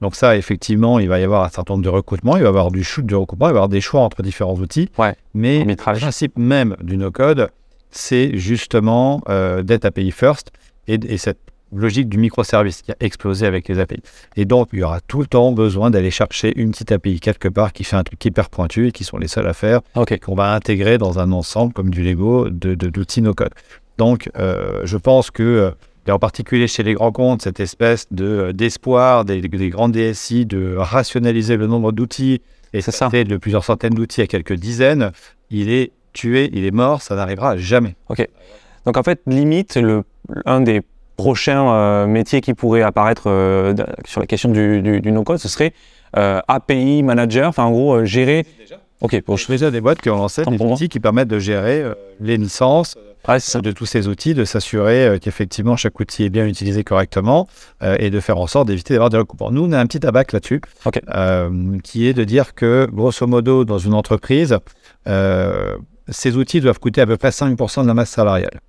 [0.00, 2.48] Donc ça, effectivement, il va y avoir un certain nombre de recrutements, il va y
[2.48, 4.88] avoir du shoot de recrutement, il va y avoir des choix entre différents outils.
[4.98, 7.48] Ouais, Mais le principe même du no-code,
[7.92, 10.50] c'est justement euh, d'être API first
[10.88, 11.38] et, et cette
[11.74, 14.02] logique du microservice qui a explosé avec les API.
[14.36, 17.48] Et donc, il y aura tout le temps besoin d'aller chercher une petite API quelque
[17.48, 20.18] part qui fait un truc hyper pointu et qui sont les seuls à faire, Ok.
[20.20, 23.52] qu'on va intégrer dans un ensemble comme du Lego de, de- d'outils no-code.
[23.96, 25.70] Donc, euh, je pense que, euh,
[26.06, 29.88] et en particulier chez les grands comptes, cette espèce de, euh, d'espoir des, des grands
[29.88, 32.42] DSI de rationaliser le nombre d'outils
[32.74, 35.12] et ça de plusieurs centaines d'outils à quelques dizaines,
[35.50, 37.96] il est tué, il est mort, ça n'arrivera jamais.
[38.86, 40.04] Donc en fait, limite, le,
[40.46, 40.82] un des
[41.16, 45.48] prochains euh, métiers qui pourrait apparaître euh, sur la question du, du, du no-code, ce
[45.48, 45.72] serait
[46.16, 48.44] euh, API manager, enfin en gros, gérer...
[49.00, 49.48] Ok, bon, je...
[49.48, 52.36] Déjà des boîtes qui ont lancé des pour outils qui permettent de gérer euh, les
[52.36, 52.96] licences
[53.28, 57.48] de tous ces outils, de s'assurer euh, qu'effectivement chaque outil est bien utilisé correctement
[57.98, 59.50] et de faire en sorte d'éviter d'avoir des recoupements.
[59.50, 60.60] Nous, on a un petit abac là-dessus,
[61.82, 64.58] qui est de dire que, grosso modo, dans une entreprise,
[66.08, 68.60] ces outils doivent coûter à peu près 5% de la masse salariale.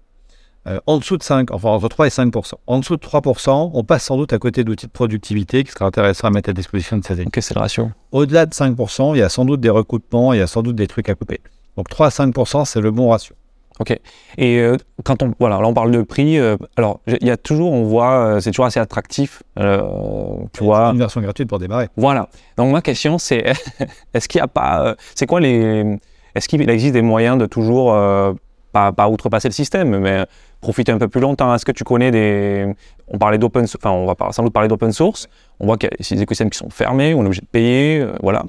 [0.65, 2.33] Euh, en dessous de 5, enfin entre 3 et 5
[2.67, 5.85] En dessous de 3% on passe sans doute à côté d'outils de productivité qui sera
[5.85, 7.27] intéressant à mettre à disposition de ces équipes.
[7.27, 7.89] Ok, c'est le ratio.
[8.13, 8.77] Au-delà de 5
[9.13, 11.15] il y a sans doute des recoupements, il y a sans doute des trucs à
[11.15, 11.41] couper.
[11.75, 13.35] Donc 3 à 5% c'est le bon ratio.
[13.79, 13.99] Ok.
[14.37, 16.37] Et euh, quand on voilà, là on parle de prix.
[16.37, 19.43] euh, alors il y a toujours, on voit, c'est toujours assez attractif.
[19.57, 20.91] tu vois.
[20.91, 21.89] Une version gratuite pour démarrer.
[21.97, 22.29] Voilà.
[22.55, 23.51] Donc ma question c'est,
[24.13, 25.99] est-ce qu'il n'y a pas, c'est quoi les,
[26.35, 27.91] est-ce qu'il existe des moyens de toujours
[28.71, 30.25] pas, pas outrepasser le système, mais
[30.63, 32.73] profiter un peu plus longtemps Est-ce que tu connais des,
[33.07, 35.27] on parlait d'open, enfin on va sans doute parler d'open source.
[35.59, 37.99] On voit qu'il y a des écosystèmes qui sont fermés, on est obligé de payer,
[38.01, 38.43] euh, voilà.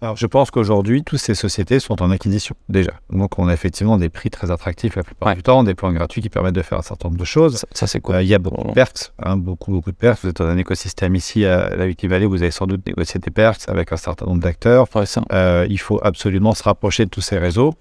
[0.00, 2.92] Alors, je pense qu'aujourd'hui, toutes ces sociétés sont en acquisition, déjà.
[3.10, 5.34] Donc, on a effectivement des prix très attractifs la plupart Ouais.
[5.34, 7.56] du temps, des plans gratuits qui permettent de faire un certain nombre de choses.
[7.56, 8.14] Ça, ça, c'est cool.
[8.14, 10.20] Euh, Il y a beaucoup de perks, hein, beaucoup, beaucoup de perks.
[10.22, 13.32] Vous êtes dans un écosystème ici à la Valley, vous avez sans doute négocié des
[13.32, 14.86] perks avec un certain nombre d'acteurs.
[14.94, 15.02] Ouais.
[15.32, 17.74] Euh, il faut absolument se rapprocher de tous ces réseaux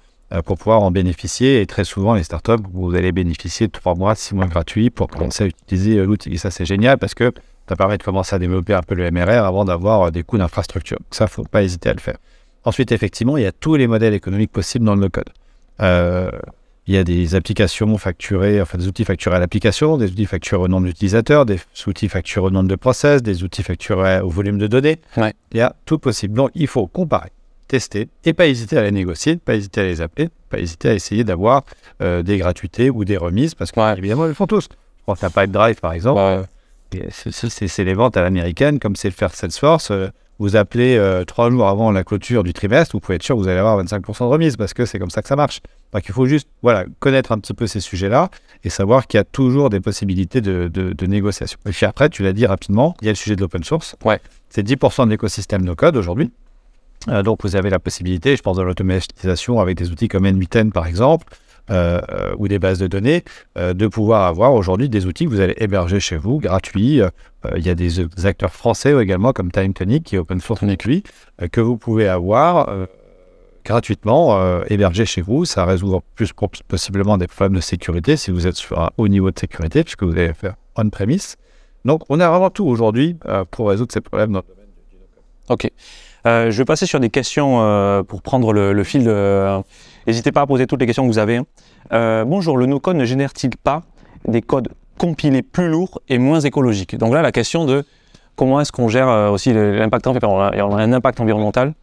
[0.46, 1.62] pour pouvoir en bénéficier.
[1.62, 5.08] Et très souvent, les startups, vous allez bénéficier de 3 mois, 6 mois gratuits pour
[5.08, 6.34] commencer à utiliser euh, l'outil.
[6.34, 7.32] Et ça, c'est génial parce que
[7.68, 10.38] ça permet de commencer à développer un peu le MRR avant d'avoir euh, des coûts
[10.38, 11.00] d'infrastructure.
[11.12, 12.18] Ça, il ne faut pas hésiter à le faire.
[12.64, 15.30] Ensuite, effectivement, il y a tous les modèles économiques possibles dans le no-code.
[15.82, 16.30] Euh,
[16.88, 20.64] il y a des applications facturées, enfin des outils facturés à l'application, des outils facturés
[20.64, 24.58] au nombre d'utilisateurs, des outils facturés au nombre de process, des outils facturés au volume
[24.58, 25.00] de données.
[25.18, 25.34] Ouais.
[25.52, 26.34] Il y a tout possible.
[26.34, 27.30] Donc, il faut comparer,
[27.68, 30.94] tester et pas hésiter à les négocier, pas hésiter à les appeler, pas hésiter à
[30.94, 31.64] essayer d'avoir
[32.02, 33.98] euh, des gratuités ou des remises parce que, Ouais.
[33.98, 34.70] évidemment, ils le font tous.
[34.72, 36.20] Je pense à Pipedrive, par exemple.
[36.20, 36.42] Ouais.
[37.12, 39.92] C'est- les ventes à l'américaine, comme c'est le faire Salesforce.
[39.92, 40.08] euh,
[40.40, 43.42] vous appelez euh, trois jours avant la clôture du trimestre, vous pouvez être sûr que
[43.42, 45.62] vous allez avoir 25% de remise parce que c'est comme ça que ça marche.
[45.94, 48.30] Donc il faut juste voilà, connaître un petit peu ces sujets-là
[48.64, 51.58] et savoir qu'il y a toujours des possibilités de, de- de négociation.
[51.68, 53.96] Et puis après, tu l'as dit rapidement, il y a le sujet de l'open source.
[54.06, 54.20] Ouais.
[54.50, 56.32] C'est 10% de l'écosystème no code aujourd'hui.
[57.10, 60.72] Euh, donc vous avez la possibilité, je pense dans l'automatisation avec des outils comme NB10
[60.72, 61.28] par exemple,
[61.70, 63.24] euh, euh, ou des bases de données,
[63.58, 67.02] de pouvoir avoir aujourd'hui des outils que vous allez héberger chez vous, gratuits.
[67.56, 71.48] Il y a des, acteurs français également comme Time Tonic qui est open source euh,
[71.52, 72.70] que vous pouvez avoir
[73.68, 75.46] gratuitement euh, hébergé chez vous.
[75.46, 76.32] Ça résout plus
[76.68, 80.04] possiblement des problèmes de sécurité si vous êtes sur un haut niveau de sécurité, puisque
[80.04, 81.36] vous allez faire on-premise.
[81.84, 83.18] Donc on a vraiment tout aujourd'hui
[83.52, 84.98] pour résoudre ces problèmes dans le domaine du
[85.50, 85.72] Ok.
[86.28, 89.04] Euh, je vais passer sur des questions euh, pour prendre le, le fil.
[89.06, 89.62] de-
[90.08, 91.38] N'hésitez pas à poser toutes les questions que vous avez.
[91.38, 91.46] hein.
[91.94, 93.84] Euh, bonjour, le no-code ne génère-t-il pas
[94.28, 96.98] des codes compilés plus lourds et moins écologiques?
[96.98, 97.86] Donc là, la question de
[98.36, 100.60] comment est-ce qu'on gère euh, aussi l'impact environnemental.
[100.60, 101.74] A un impact environnemental.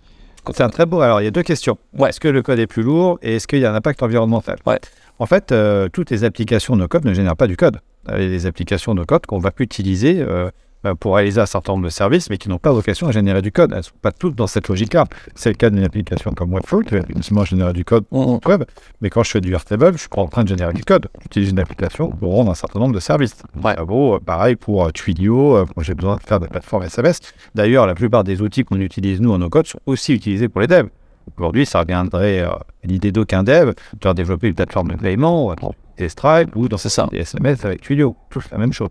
[0.52, 1.00] C'est un très beau.
[1.00, 1.78] Alors, il y a deux questions.
[1.98, 2.10] Ouais.
[2.10, 4.58] Est-ce que le code est plus lourd et est-ce qu'il y a un impact environnemental?
[4.66, 4.78] Ouais.
[5.18, 7.78] En fait, euh, toutes les applications no code ne génèrent pas du code.
[8.10, 10.50] Euh, des applications no code qu'on va utiliser euh, euh,
[10.98, 13.52] pour réaliser un certain nombre de services, mais qui n'ont pas vocation à générer du
[13.52, 13.70] code.
[13.72, 15.06] Elles ne sont pas toutes dans cette logique-là.
[15.34, 18.64] C'est le cas d'une application comme Webflow, qui va effectivement générer du code Mm, web,
[19.00, 21.08] mais quand je fais du Airtable, je suis pas en train de générer du code.
[21.22, 23.36] J'utilise une application pour rendre un certain nombre de services.
[23.62, 23.78] Ouais.
[23.78, 27.20] En gros, euh, pareil pour euh, Twilio, euh, j'ai besoin de faire des plateformes SMS.
[27.54, 30.66] D'ailleurs, la plupart des outils qu'on utilise nous en no-code sont aussi utilisés pour les
[30.66, 30.88] devs.
[31.36, 35.54] Aujourd'hui, ça reviendrait euh, à l'idée d'aucun dev de développer une plateforme de paiement, euh,
[35.96, 36.76] des Stripe ou dans
[37.10, 38.16] des SMS avec Twilio.
[38.30, 38.90] Tous la même chose.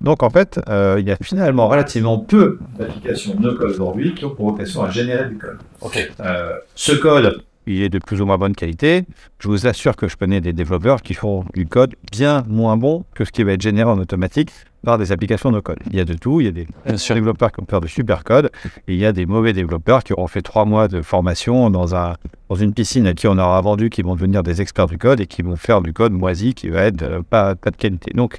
[0.00, 4.30] Donc en fait, euh, il y a finalement relativement peu d'applications no-code aujourd'hui qui ont
[4.34, 5.58] pour vocation à générer du code.
[5.80, 6.10] Ok.
[6.20, 9.04] Euh, ce code, il est de plus ou moins bonne qualité.
[9.38, 13.04] Je vous assure que je connais des développeurs qui font du code bien moins bon
[13.14, 14.50] que ce qui va être généré en automatique
[14.84, 15.78] par des applications no code.
[15.90, 16.42] Il y a de tout.
[16.42, 17.14] Il y a des Bien sûr.
[17.14, 18.50] développeurs qui ont faire de super code
[18.86, 21.96] et il y a des mauvais développeurs qui auront fait trois mois de formation dans,
[21.96, 22.16] un,
[22.50, 25.20] dans une piscine à qui on aura vendu, qui vont devenir des experts du code
[25.22, 28.10] et qui vont faire du code moisi qui va être euh, pas, pas de qualité.
[28.14, 28.36] Donc,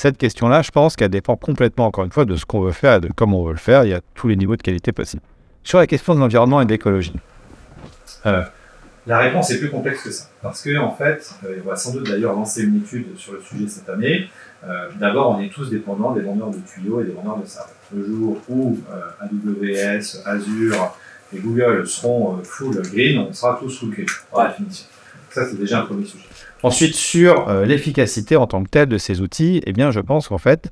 [0.00, 2.96] cette question-là, je pense qu'elle dépend complètement, encore une fois, de ce qu'on veut faire
[2.96, 3.84] et de comment on veut le faire.
[3.84, 5.22] Il y a tous les niveaux de qualité possibles.
[5.64, 7.14] Sur la question de l'environnement et de l'écologie,
[8.26, 8.42] euh,
[9.06, 10.28] La réponse est plus complexe que ça.
[10.42, 13.40] Parce que, en fait, euh, on va sans doute d'ailleurs lancer une étude sur le
[13.40, 14.28] sujet cette année.
[14.64, 17.74] Euh, D'abord, on est tous dépendants des vendeurs de tuyaux et des vendeurs de serveurs.
[17.94, 20.94] Le jour où euh, AWS, Azure
[21.34, 24.86] et Google seront euh, full green, on sera tous full green, par définition.
[25.30, 26.24] Ça, c'est déjà un premier sujet.
[26.62, 30.28] Ensuite, sur euh, l'efficacité en tant que telle de ces outils, eh bien, je pense
[30.28, 30.70] qu'en fait,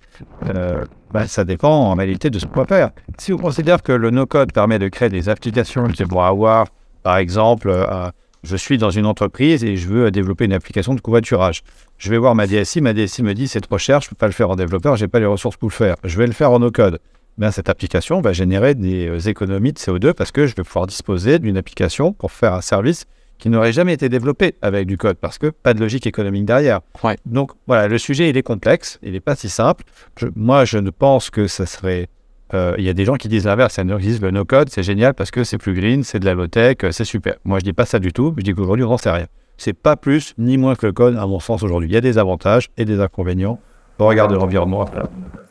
[0.49, 2.91] euh, bah, ça dépend en réalité de ce qu'on va faire.
[3.19, 6.67] Si on considère que le no-code permet de créer des applications qui vont avoir,
[7.05, 8.11] par exemple, euh,
[8.43, 11.63] je suis dans une entreprise et je veux développer une application de covoiturage.
[11.99, 14.17] Je vais voir ma DSI, ma DSI me dit c'est trop cher, je ne peux
[14.17, 15.97] pas le faire en développeur, j'ai pas les ressources pour le faire.
[16.03, 16.99] Je vais le faire en no-code.
[17.39, 21.39] Ben, cette application va générer des économies de CO2 parce que je vais pouvoir disposer
[21.39, 23.05] d'une application pour faire un service
[23.39, 26.81] qui n'aurait jamais été développé avec du code parce que pas de logique économique derrière.
[27.05, 27.17] Ouais.
[27.27, 29.85] Donc voilà, le sujet il est complexe, il n'est pas si simple.
[30.19, 32.09] Je- moi, je ne pense que ça serait.
[32.55, 34.23] euh, Il y a des gens qui disent l'inverse, il y en a qui disent
[34.23, 37.05] le no-code c'est génial parce que c'est plus green, c'est de la low-tech, euh, c'est
[37.05, 37.35] super.
[37.45, 39.27] Moi, je dis pas ça du tout, je dis qu'aujourd'hui on n'en sait rien.
[39.59, 41.89] C'est pas plus ni moins que le code, à mon sens, aujourd'hui.
[41.89, 43.59] Il y a des avantages et des inconvénients.
[43.99, 44.87] On regarde l'environnement.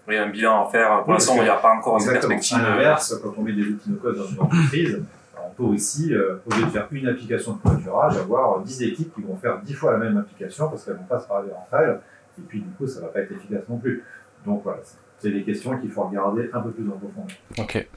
[0.07, 1.03] Il y a un bilan à faire.
[1.03, 2.57] Pour l'instant, il n'y a pas encore une perspective.
[2.59, 5.01] À l'inverse, quand on met des outils no-code dans une entreprise,
[5.47, 9.21] on peut aussi, au lieu de faire une application de covoiturage, avoir 10 équipes qui
[9.21, 11.99] vont faire 10 fois la même application parce qu'elles vont pas se parler entre elles.
[12.37, 14.03] Et puis, du coup, ça va pas être efficace non plus.
[14.45, 14.79] Donc voilà,
[15.17, 17.35] c'est des questions qu'il faut regarder un peu plus en profondeur.
[17.57, 17.87] Ok.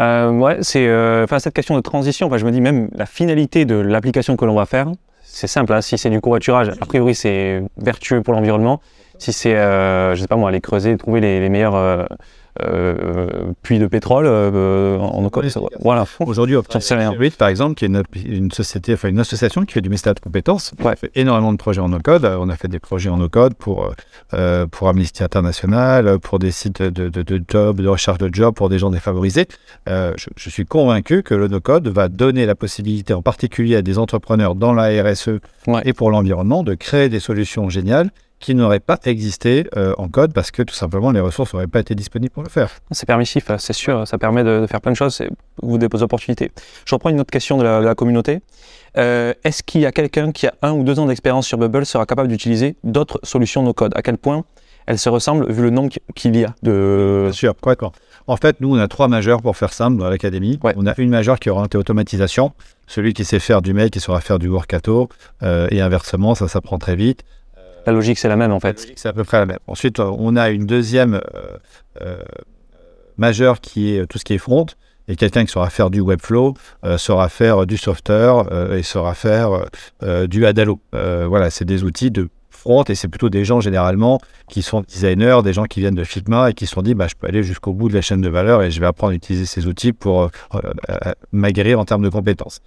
[0.00, 2.30] Euh, ouais, c'est euh, enfin cette question de transition.
[2.36, 4.88] je me dis même la finalité de l'application que l'on va faire,
[5.22, 5.72] c'est simple.
[5.72, 8.80] Hein, si c'est du covoiturage, a priori c'est vertueux pour l'environnement.
[9.18, 12.08] Si c'est, euh, je sais pas moi, aller creuser, trouver les meilleurs
[12.60, 15.30] euh, euh, puits de pétrole euh, en no
[15.80, 16.06] Voilà.
[16.20, 16.56] Aujourd'hui,
[16.96, 17.12] rien.
[17.38, 20.20] par exemple, qui est une, une, société, enfin une association qui fait du mécénat de
[20.20, 20.96] compétences, ouais.
[20.96, 22.24] fait énormément de projets en no-code.
[22.24, 23.92] On a fait des projets en no-code pour,
[24.34, 28.54] euh, pour Amnesty International, pour des sites de, de, de job, de recherche de job
[28.54, 29.46] pour des gens défavorisés.
[29.86, 33.98] Je, je, suis convaincu que le no-code va donner la possibilité, en particulier à des
[33.98, 35.82] entrepreneurs dans la RSE ouais.
[35.84, 40.32] et pour l'environnement, de créer des solutions géniales qui n'aurait pas existé euh, en code
[40.32, 42.70] parce que tout simplement les ressources n'auraient pas été disponibles pour le faire.
[42.90, 45.22] C'est permissif, c'est sûr, ça permet de, faire plein de choses,
[45.62, 46.50] vous des opportunités.
[46.84, 48.40] Je reprends une autre question de la, communauté.
[48.96, 51.84] Euh, est-ce qu'il y a quelqu'un qui a un ou deux ans d'expérience sur Bubble
[51.84, 53.92] sera capable d'utiliser d'autres solutions no code?
[53.96, 54.44] À quel point
[54.88, 57.24] elles se ressemblent vu le nombre qu'il y a de...
[57.24, 57.92] Bien sûr, correctement.
[58.26, 60.58] En fait, nous, on a trois majeurs pour faire simple dans l'académie.
[60.76, 62.52] On a une majeure qui est orientée automatisation,
[62.86, 65.10] celui qui sait faire du mail, qui saura faire du workato,
[65.42, 67.22] euh, et inversement, ça s'apprend très vite.
[67.86, 68.86] La logique, c'est la même en fait.
[68.96, 69.58] C'est à peu près la même.
[69.66, 71.56] Ensuite, on a une deuxième euh,
[72.02, 72.18] euh,
[73.16, 74.66] majeure qui est tout ce qui est front.
[75.10, 76.52] Et quelqu'un qui saura faire du Webflow,
[76.84, 79.64] euh, saura faire du software et saura faire
[80.26, 80.80] du Adalo.
[80.92, 85.40] voilà, c'est des outils de front et c'est plutôt des gens généralement qui sont designers,
[85.42, 87.42] des gens qui viennent de Figma et qui se sont dit bah, je peux aller
[87.42, 89.94] jusqu'au bout de la chaîne de valeur et je vais apprendre à utiliser ces outils
[89.94, 90.30] pour
[91.32, 92.60] m'aguerrir en termes de compétences.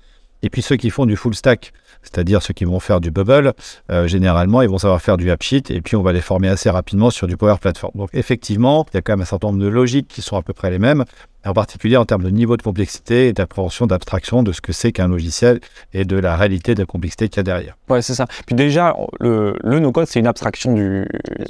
[0.43, 3.53] Et puis ceux qui font du full stack, c'est-à-dire ceux qui vont faire du bubble,
[3.91, 6.69] euh, généralement, ils vont savoir faire du AppSheet et puis on va les former assez
[6.69, 7.91] rapidement sur du Power Platform.
[7.95, 10.41] Donc effectivement, il y a quand même un certain nombre de logiques qui sont à
[10.41, 11.05] peu près les mêmes,
[11.45, 14.91] en particulier en termes de niveau de complexité et d'appréhension, d'abstraction de ce que c'est
[14.91, 15.59] qu'un logiciel
[15.93, 17.77] et de la réalité de la complexité qu'il y a derrière.
[17.89, 18.27] Ouais, c'est ça.
[18.45, 21.07] Puis déjà, le, le no-code, c'est une abstraction du...
[21.35, 21.45] Bien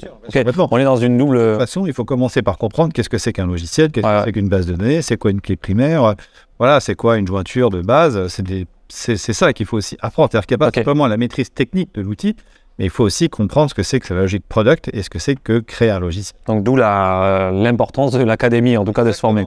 [0.53, 1.37] sûr, On est dans une double...
[1.37, 4.21] De toute façon, il faut commencer par comprendre qu'est-ce que c'est qu'un logiciel, qu'est-ce que
[4.25, 6.15] c'est qu'une base de données, c'est quoi une clé primaire,
[6.57, 10.29] voilà, c'est quoi une jointure de base, c'est des c'est ça qu'il faut aussi apprendre.
[10.31, 12.35] C'est-à-dire qu'il n'y a pas simplement la maîtrise technique de l'outil,
[12.77, 15.19] mais il faut aussi comprendre ce que c'est que la logique product et ce que
[15.19, 16.39] c'est que créer un logiciel.
[16.47, 19.45] Donc d'où l'importance de l'académie, en tout cas de se former.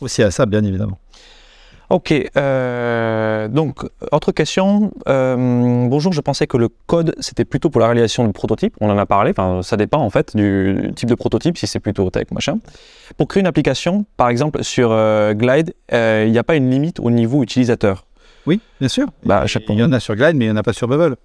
[0.00, 0.98] Aussi à ça, bien évidemment.
[1.90, 4.92] Ok, euh, donc autre question.
[5.08, 8.74] Euh, bonjour, je pensais que le code c'était plutôt pour la réalisation du prototype.
[8.82, 9.30] On en a parlé.
[9.30, 12.58] Enfin, ça dépend en fait du type de prototype, si c'est plutôt tech machin.
[13.16, 17.00] Pour créer une application, par exemple sur euh, Glide, il n'y a pas une limite
[17.00, 18.04] au niveau utilisateur?
[18.48, 19.08] Oui, bien sûr.
[19.26, 21.16] Bah, il y en a sur Glide, mais il n'y en a pas sur Bubble.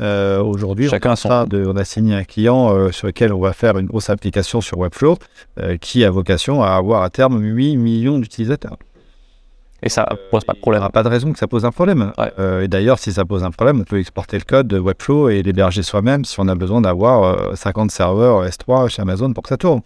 [0.00, 3.86] Euh, Aujourd'hui, on, on, a signé un client euh, sur lequel on va faire une
[3.86, 5.18] grosse application sur Webflow
[5.58, 8.76] euh, qui a vocation à avoir à terme 8 millions d'utilisateurs.
[9.82, 10.80] Et ça pose pas de problème.
[10.80, 12.12] Il n'y a pas de raison que ça pose un problème.
[12.38, 15.28] Euh, et d'ailleurs, si ça pose un problème, on peut exporter le code de Webflow
[15.28, 19.42] et l'héberger soi-même si on a besoin d'avoir 50 euh, serveurs S3 chez Amazon pour
[19.42, 19.80] que ça tourne.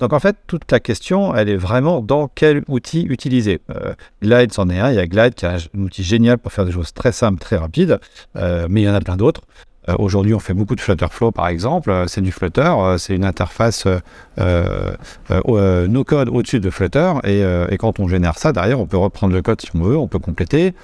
[0.00, 3.60] Donc en fait, toute la question, elle est vraiment dans quel outil utiliser.
[3.74, 4.90] Euh, Glide, c'en est un.
[4.90, 7.40] Il y a Glide qui est un outil génial pour faire des choses très simples,
[7.40, 7.98] très rapides.
[8.34, 9.42] mais il y en a plein d'autres.
[9.88, 11.90] Euh, aujourd'hui, on fait beaucoup de Flutterflow, par exemple.
[11.90, 13.86] Euh, c'est du Flutter, euh, c'est une interface
[14.38, 17.12] no code au-dessus de Flutter.
[17.24, 20.08] Et, quand on génère ça, derrière, on peut reprendre le code si on veut, on
[20.08, 20.74] peut compléter.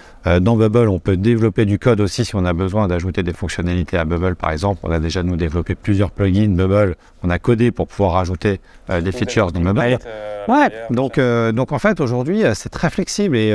[0.40, 3.98] dans Bubble, on peut développer du code aussi si on a besoin d'ajouter des fonctionnalités
[3.98, 4.80] à Bubble, par exemple.
[4.84, 6.96] On a déjà nous développé plusieurs plugins Bubble.
[7.22, 9.98] On a codé pour pouvoir rajouter des features dans Bubble.
[10.48, 10.68] Ouais.
[10.90, 13.48] Donc, donc en fait, aujourd'hui, c'est très flexible et,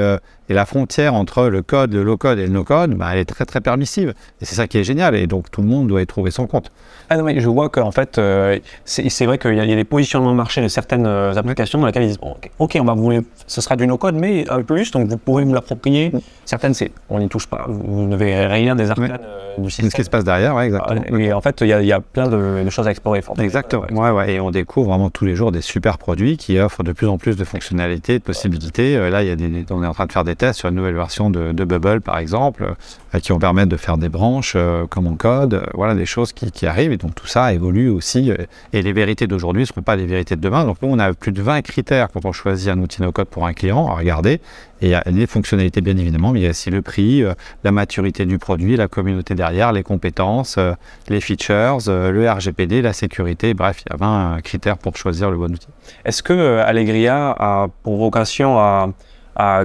[0.50, 3.20] et, la frontière entre le code, le low code et le no code, bah, elle
[3.20, 4.14] est très très permissive.
[4.42, 5.16] Et c'est ça qui est génial.
[5.16, 6.70] Et donc donc tout le monde doit y trouver son compte.
[7.10, 10.32] Ah non, mais je vois qu'en fait, euh, c'est vrai qu'il y, a des positionnements
[10.32, 12.20] de marché de certaines euh, applications dans lesquelles ils disent
[12.60, 15.46] ok, on va vous, ce sera du no-code, mais un peu plus, donc vous pourrez
[15.46, 16.12] vous l'approprier.
[16.44, 19.92] Certaines, c'est on n'y touche pas, vous ne verrez rien des arcanes euh, du système.
[19.92, 21.18] ce qui se passe derrière, ouais, exactement.
[21.18, 23.22] Et en fait, il y, a plein de, choses à explorer.
[23.38, 23.86] Exactement.
[23.92, 26.92] Ouais, ouais, et on découvre vraiment tous les jours des super produits qui offrent de
[26.92, 29.10] plus en plus de fonctionnalités, de possibilités.
[29.10, 30.76] là, il y a des, on est en train de faire des tests sur une
[30.76, 32.74] nouvelle version de, de Bubble, par exemple,
[33.22, 34.58] qui vont permettre de faire des branches
[34.90, 35.62] comme on code.
[35.74, 36.92] voilà des choses qui, arrivent.
[36.92, 38.32] Et donc tout ça évolue aussi.
[38.32, 38.38] Euh,
[38.74, 40.66] et les vérités d'aujourd'hui ne seront pas les vérités de demain.
[40.66, 43.46] Donc nous, on a plus de 20 critères quand on choisit un outil no-code pour
[43.46, 44.42] un client à regarder.
[44.82, 47.22] Et il y a les fonctionnalités, bien évidemment, mais il y a aussi le prix,
[47.24, 50.74] euh, la maturité du produit, la communauté derrière, les compétences, euh,
[51.10, 53.54] les features, le RGPD, la sécurité.
[53.54, 55.68] Bref, il y a 20 critères pour choisir le bon outil.
[56.06, 58.94] Est-ce que Allegria a pour vocation à,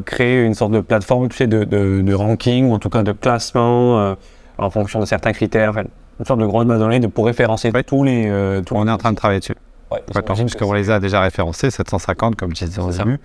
[0.04, 4.14] créer une sorte de plateforme de, ranking, ou en tout cas de classement
[4.58, 5.84] en fonction de certains critères, enfin,
[6.20, 8.26] une sorte de grosse base de données pour référencer tous les.
[8.28, 9.56] euh, tous On est en train de travailler dessus.
[9.90, 13.20] Ouais, parce qu'on les a déjà référencés, 750 comme je disais au début.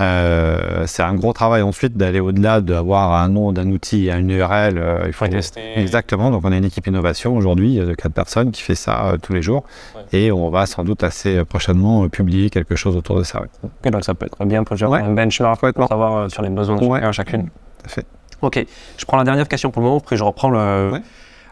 [0.00, 4.78] Euh, c'est un gros travail ensuite d'aller au-delà d'avoir un nom d'un outil, une URL.
[4.78, 5.60] euh, il faut tester.
[5.76, 9.16] Exactement, donc on a une équipe innovation aujourd'hui de quatre personnes qui fait ça euh,
[9.18, 9.64] tous les jours
[9.96, 10.02] Ouais.
[10.18, 13.40] et on va sans doute assez prochainement euh, publier quelque chose autour de ça.
[13.42, 13.90] ouais.
[13.90, 15.00] Donc ça peut être bien pour Ouais.
[15.00, 17.42] un benchmark pour savoir sur les besoins de chacun, chacune.
[17.44, 18.06] Tout à fait.
[18.44, 18.64] Ok,
[18.98, 21.00] je prends la dernière question pour le moment, après je reprends le, Ouais.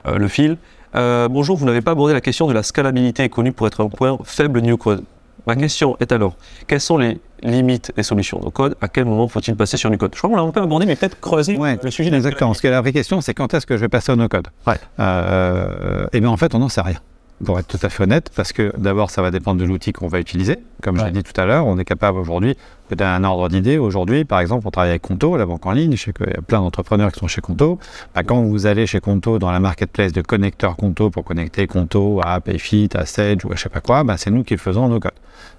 [0.07, 0.59] euh, le fil.
[0.95, 3.89] Euh, bonjour, vous n'avez pas abordé la question de la scalabilité connue pour être un
[3.89, 5.05] point faible New Code.
[5.47, 6.37] Ma question est alors,
[6.69, 8.77] quelles sont les limites des solutions no code?
[8.81, 10.13] À quel moment faut-il passer sur New Code?
[10.15, 12.53] Je crois qu'on l'a un peu abordé, mais peut-être creuser Ouais, le sujet de Exactement.
[12.55, 14.49] Ce que la vraie question, c'est quand est-ce que je vais passer au no-code?
[14.67, 14.77] Ouais.
[15.01, 16.99] Euh, et bien en fait, on n'en sait rien.
[17.45, 20.07] Pour être tout à fait honnête, parce que d'abord, ça va dépendre de l'outil qu'on
[20.07, 20.59] va utiliser.
[20.81, 22.57] Comme je l'ai dit tout à l'heure, on est capable aujourd'hui,
[23.01, 23.79] un ordre d'idée.
[23.79, 25.97] Aujourd'hui, par exemple, on travaille avec Conto, la banque en ligne.
[25.97, 27.79] Je sais qu'il y a plein d'entrepreneurs qui sont chez Conto.
[28.15, 32.21] Bah, quand vous allez chez Conto dans la marketplace de connecteurs Conto pour connecter Conto
[32.23, 34.61] à Payfit, à Sage ou à je sais pas quoi, bah, c'est nous qui le
[34.61, 35.13] faisons en no-code.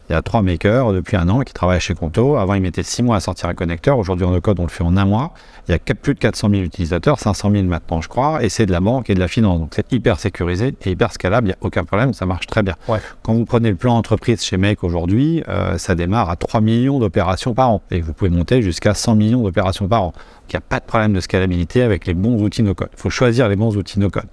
[0.09, 2.35] Il y a trois makers depuis un an qui travaillent chez Conto.
[2.35, 3.97] Avant, ils mettaient six mois à sortir un connecteur.
[3.97, 5.33] Aujourd'hui, en no-code, on le fait en un mois.
[5.67, 8.65] Il y a plus de 400 000 utilisateurs, 500 000 maintenant, je crois, et c'est
[8.65, 9.59] de la banque et de la finance.
[9.59, 11.47] Donc, c'est hyper sécurisé et hyper scalable.
[11.47, 12.75] Il n'y a aucun problème, ça marche très bien.
[12.89, 12.99] Ouais.
[13.23, 16.99] Quand vous prenez le plan entreprise chez Make aujourd'hui, euh, ça démarre à 3 millions
[16.99, 17.81] d'opérations par an.
[17.89, 20.07] Et vous pouvez monter jusqu'à 100 millions d'opérations par an.
[20.07, 20.15] Donc,
[20.49, 22.89] il n'y a pas de problème de scalabilité avec les bons outils no-code.
[22.91, 24.27] Il faut choisir les bons outils no-code.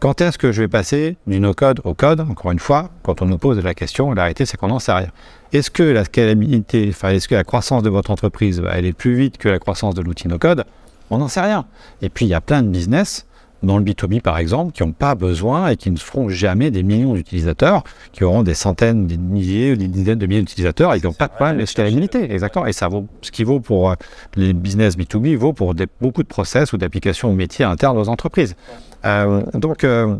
[0.00, 3.26] Quand est-ce que je vais passer du no-code au code Encore une fois, quand on
[3.26, 5.10] nous pose la question, la réalité, c'est qu'on n'en sait rien.
[5.52, 9.14] Est-ce que la scalabilité, enfin, est-ce que la croissance de votre entreprise va aller plus
[9.14, 10.64] vite que la croissance de l'outil no-code?
[11.10, 11.66] On n'en sait rien.
[12.00, 13.26] Et puis, il y a plein de business,
[13.62, 16.82] dans le B2B par exemple, qui n'ont pas besoin et qui ne feront jamais des
[16.82, 21.04] millions d'utilisateurs, qui auront des centaines, des milliers ou des dizaines de milliers d'utilisateurs, ils
[21.04, 22.32] n'ont pas de problème de scalabilité.
[22.32, 22.66] Exactement.
[22.66, 23.94] Et ça vaut, ce qui vaut pour euh,
[24.36, 28.08] les business B2B vaut pour des- beaucoup de process ou d'applications ou métiers internes aux
[28.08, 28.56] entreprises.
[29.04, 30.16] Euh, donc, euh,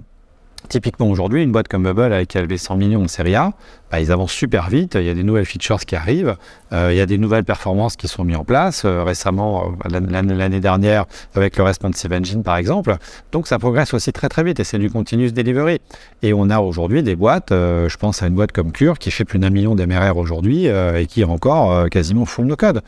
[0.69, 3.53] typiquement aujourd'hui, une boîte comme Bubble avec qui a levé 100 millions en série A,
[3.91, 4.95] bah, ils avancent super vite.
[4.95, 6.37] Il y a des nouvelles features qui arrivent.
[6.73, 8.83] Euh, il y a des nouvelles performances qui sont mises en place.
[8.85, 12.97] Euh, récemment, euh, l'an- l'an- l'année dernière, avec le Responsive Engine par exemple.
[13.33, 15.81] Donc, ça progresse aussi très très vite et c'est du continuous delivery.
[16.23, 19.25] Et on a aujourd'hui des boîtes, je pense à une boîte comme Cure qui fait
[19.25, 22.83] plus d'un million d'MRR aujourd'hui et qui est encore quasiment full no code.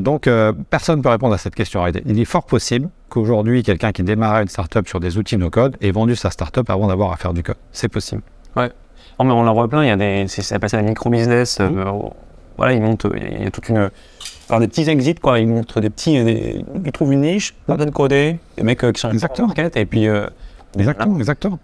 [0.00, 0.28] Donc,
[0.70, 1.84] personne ne peut répondre à cette question.
[1.86, 5.76] Il est fort possible qu'aujourd'hui, quelqu'un qui démarrait une startup sur des outils no code
[5.80, 7.56] ait vendu sa startup avant d'avoir à faire du code.
[7.72, 8.22] C'est possible.
[9.18, 10.88] Non, mais on en voit plein, il y a des, c'est, ça s'appelle ça des
[10.88, 11.58] micro-business.
[11.60, 11.92] Euh,
[12.56, 13.90] voilà, ils montent, il y a toute une.
[14.48, 15.38] Alors des petits exits, quoi.
[15.38, 16.22] Ils montrent des petits.
[16.24, 19.48] des- ils trouvent une niche, pas de coder, des mecs euh, qui sont Exactement.
[19.48, 20.08] market, et puis.
[20.08, 20.26] euh,
[20.76, 21.58] Exactement, exactement.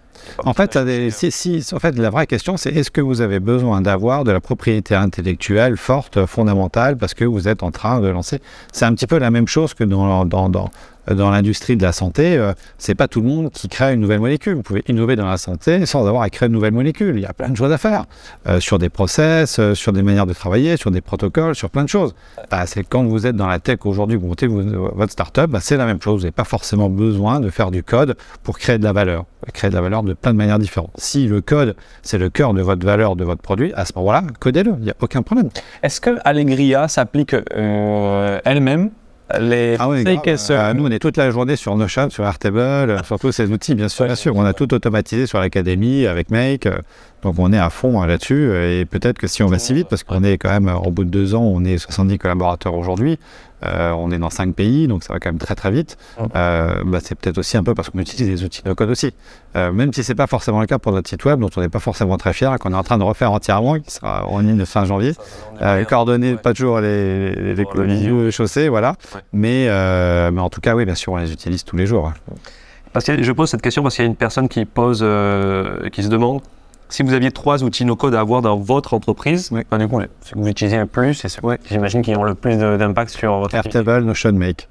[0.44, 3.40] En fait, des- si, si- en fait, la vraie question, c'est est-ce que vous avez
[3.40, 8.06] besoin d'avoir de la propriété intellectuelle forte, fondamentale, parce que vous êtes en train de
[8.06, 8.40] lancer.
[8.72, 10.70] C'est un petit peu la même chose que dans, dans, dans,
[11.14, 12.37] dans l'industrie de la santé.
[12.37, 14.55] Euh, c'est pas tout le monde qui crée une nouvelle molécule.
[14.55, 17.16] Vous pouvez innover dans la santé sans avoir à créer une nouvelle molécule.
[17.16, 18.05] Il y a plein de choses à faire
[18.46, 21.85] euh, sur des process, euh, sur des manières de travailler, sur des protocoles, sur plein
[21.85, 22.14] de choses.
[22.51, 25.77] Bah, c'est quand vous êtes dans la tech aujourd'hui, vous montez votre startup, bah, c'est
[25.77, 26.14] la même chose.
[26.14, 29.25] Vous n'avez pas forcément besoin de faire du code pour créer de la valeur.
[29.55, 30.90] Créer de la valeur de plein de manières différentes.
[30.96, 34.23] Si le code, c'est le cœur de votre valeur, de votre produit, à ce moment-là,
[34.38, 34.75] codez-le.
[34.79, 35.49] Il n'y a aucun problème.
[35.83, 38.90] Est-ce que Allegria s'applique euh, elle-même
[39.38, 40.04] les Ah oui.
[40.36, 40.54] SEO?
[40.54, 43.50] Euh, nous, on est toute la journée sur Notion, sur Airtable, euh, sur tous ces
[43.50, 44.06] outils, bien sûr.
[44.06, 44.34] Bien sûr.
[44.36, 46.66] On a tout automatisé sur l'académie avec Make.
[47.22, 48.35] Donc, on est à fond euh, là-dessus.
[48.50, 50.74] euh, Et peut-être que si on va si vite, parce qu'on est quand même, euh,
[50.76, 53.18] au bout de deux ans, on est 70 collaborateurs aujourd'hui.
[53.62, 55.98] euh, on est dans cinq pays, donc ça va quand même très très vite.
[56.35, 59.12] Euh, bah, c'est peut-être aussi un peu parce qu'on utilise des outils de code aussi.
[59.54, 61.68] Euh, même si c'est pas forcément le cas pour notre site web, dont on n'est
[61.68, 64.38] pas forcément très fier, et qu'on est en train de refaire entièrement, qui sera en
[64.38, 65.12] ligne fin janvier.
[65.88, 68.94] Coordonnées, pas toujours les, les, les, les chaussés, voilà.
[69.35, 69.66] Mais,
[70.33, 72.09] mais en tout cas, oui, bien sûr, on les utilise tous les jours.
[72.09, 72.35] hein.
[72.94, 75.04] Parce que je pose cette question parce qu'il y a une personne qui pose,
[75.92, 76.40] qui se demande
[76.90, 79.62] si vous aviez trois outils no-code à avoir dans votre entreprise, Oui.
[79.70, 82.35] ben, du coup, ceux que vous utilisez le plus et ceux j'imagine qui ont le
[82.35, 83.79] plus d'impact sur votre activité.
[83.79, 84.68] Airtable, Notion, Make.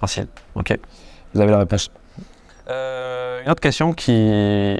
[0.00, 0.28] Facile.
[0.54, 0.78] Ok.
[1.34, 1.90] Vous avez la réponse.
[2.70, 4.78] Euh, une autre question qui,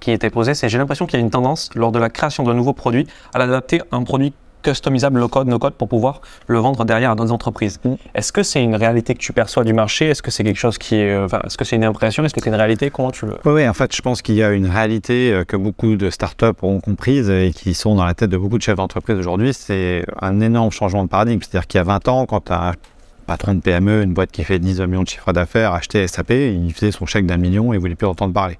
[0.00, 2.42] qui était posée, c'est j'ai l'impression qu'il y a une tendance lors de la création
[2.42, 6.20] d'un nouveau produit à l'adapter à un produit customisable low code, no code pour pouvoir
[6.46, 7.78] le vendre derrière à d'autres entreprises.
[7.84, 7.94] Mm.
[8.14, 10.06] Est-ce que c'est une réalité que tu perçois du marché?
[10.06, 12.24] Est-ce que c'est quelque chose qui est, euh, enfin, est-ce que c'est une impression?
[12.24, 12.90] Est-ce que c'est une réalité?
[12.90, 15.56] Comment tu le Oui, en fait, je pense qu'il y a une réalité euh, que
[15.56, 18.76] beaucoup de startups ont comprise et qui sont dans la tête de beaucoup de chefs
[18.76, 19.52] d'entreprise aujourd'hui.
[19.52, 21.40] C'est un énorme changement de paradigme.
[21.42, 22.72] C'est-à-dire qu'il y a 20 ans, quand un
[23.26, 26.72] patron de PME, une boîte qui fait 10 millions de chiffre d'affaires, achetait SAP, il
[26.74, 28.58] faisait son chèque d'un million et il voulait plus entendre parler.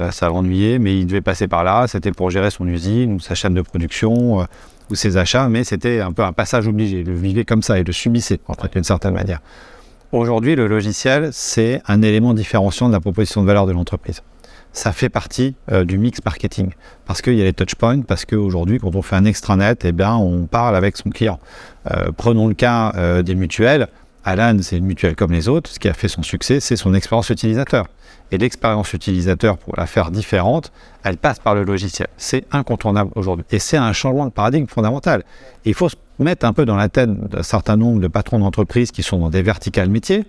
[0.00, 1.86] Euh, ça l'ennuyait, mais il devait passer par là.
[1.86, 4.46] C'était pour gérer son usine ou sa chaîne de production
[4.90, 7.04] ou ses achats, mais c'était un peu un passage obligé.
[7.04, 9.40] Le vivait comme ça, il le subissait, en fait, d'une certaine manière.
[10.12, 14.22] Aujourd'hui, le logiciel, c'est un élément différenciant de la proposition de valeur de l'entreprise.
[14.72, 16.70] Ça fait partie euh, du mix marketing
[17.04, 20.14] parce qu'il y a les touchpoints, parce qu'aujourd'hui, quand on fait un extranet, eh bien,
[20.14, 21.38] on parle avec son client.
[21.90, 23.88] Euh, prenons le cas euh, des mutuelles.
[24.24, 25.70] Alan, c'est une mutuelle comme les autres.
[25.70, 27.86] Ce qui a fait son succès, c'est son expérience utilisateur.
[28.30, 30.70] Et l'expérience utilisateur, pour la faire différente,
[31.02, 32.08] elle passe par le logiciel.
[32.18, 33.46] C'est incontournable aujourd'hui.
[33.50, 35.24] Et c'est un changement de paradigme fondamental.
[35.64, 38.90] il faut se mettre un peu dans la tête d'un certain nombre de patrons d'entreprises
[38.90, 40.24] qui sont dans des verticales métiers.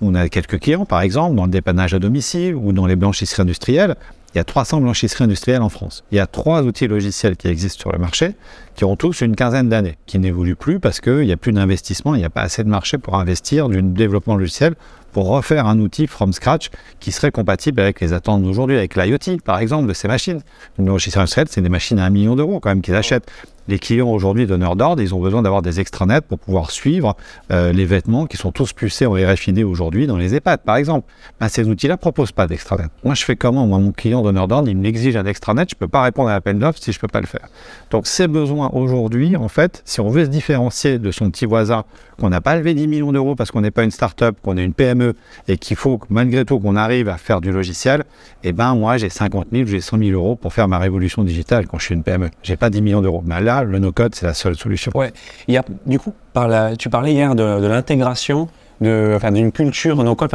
[0.00, 3.42] On a quelques clients, par exemple, dans le dépannage à domicile ou dans les blanchisseries
[3.42, 3.96] industrielles.
[4.34, 6.04] Il y a 300 blanchisseries industrielles en France.
[6.12, 8.34] Il y a trois outils logiciels qui existent sur le marché,
[8.74, 12.14] qui ont tous une quinzaine d'années, qui n'évoluent plus parce qu'il n'y a plus d'investissement,
[12.14, 14.74] il n'y a pas assez de marché pour investir du développement logiciel
[15.12, 16.70] pour refaire un outil from scratch
[17.00, 20.40] qui serait compatible avec les attentes d'aujourd'hui, avec l'IoT, par exemple, de ces machines.
[20.78, 23.28] Une logiciel industrielle, c'est des machines à un million d'euros quand même qu'ils achètent
[23.68, 27.16] les clients aujourd'hui donneurs d'ordre, ils ont besoin d'avoir des extranets pour pouvoir suivre
[27.52, 31.06] euh, les vêtements qui sont tous pucés en RFID aujourd'hui dans les EHPAD, par exemple.
[31.38, 32.88] Ben, ces outils-là ne proposent pas d'extranet.
[33.04, 35.78] Moi, je fais comment Moi, mon client donneur d'ordre, il m'exige un extranet, je ne
[35.78, 37.48] peux pas répondre à l'appel d'offres si je ne peux pas le faire.
[37.90, 41.84] Donc, ces besoins aujourd'hui, en fait, si on veut se différencier de son petit voisin,
[42.18, 44.64] qu'on n'a pas levé 10 millions d'euros parce qu'on n'est pas une start-up, qu'on est
[44.64, 45.14] une PME
[45.46, 48.04] et qu'il faut malgré tout qu'on arrive à faire du logiciel,
[48.44, 51.66] eh ben moi j'ai 50 000, j'ai 100 000 euros pour faire ma révolution digitale
[51.66, 52.30] quand je suis une PME.
[52.42, 53.22] J'ai pas 10 millions d'euros.
[53.24, 54.92] Mais là, le no-code, c'est la seule solution.
[54.94, 55.12] Ouais.
[55.46, 58.48] Il y a, du coup, par la, tu parlais hier de, l'intégration
[58.80, 60.30] de, enfin, d'une culture no-code.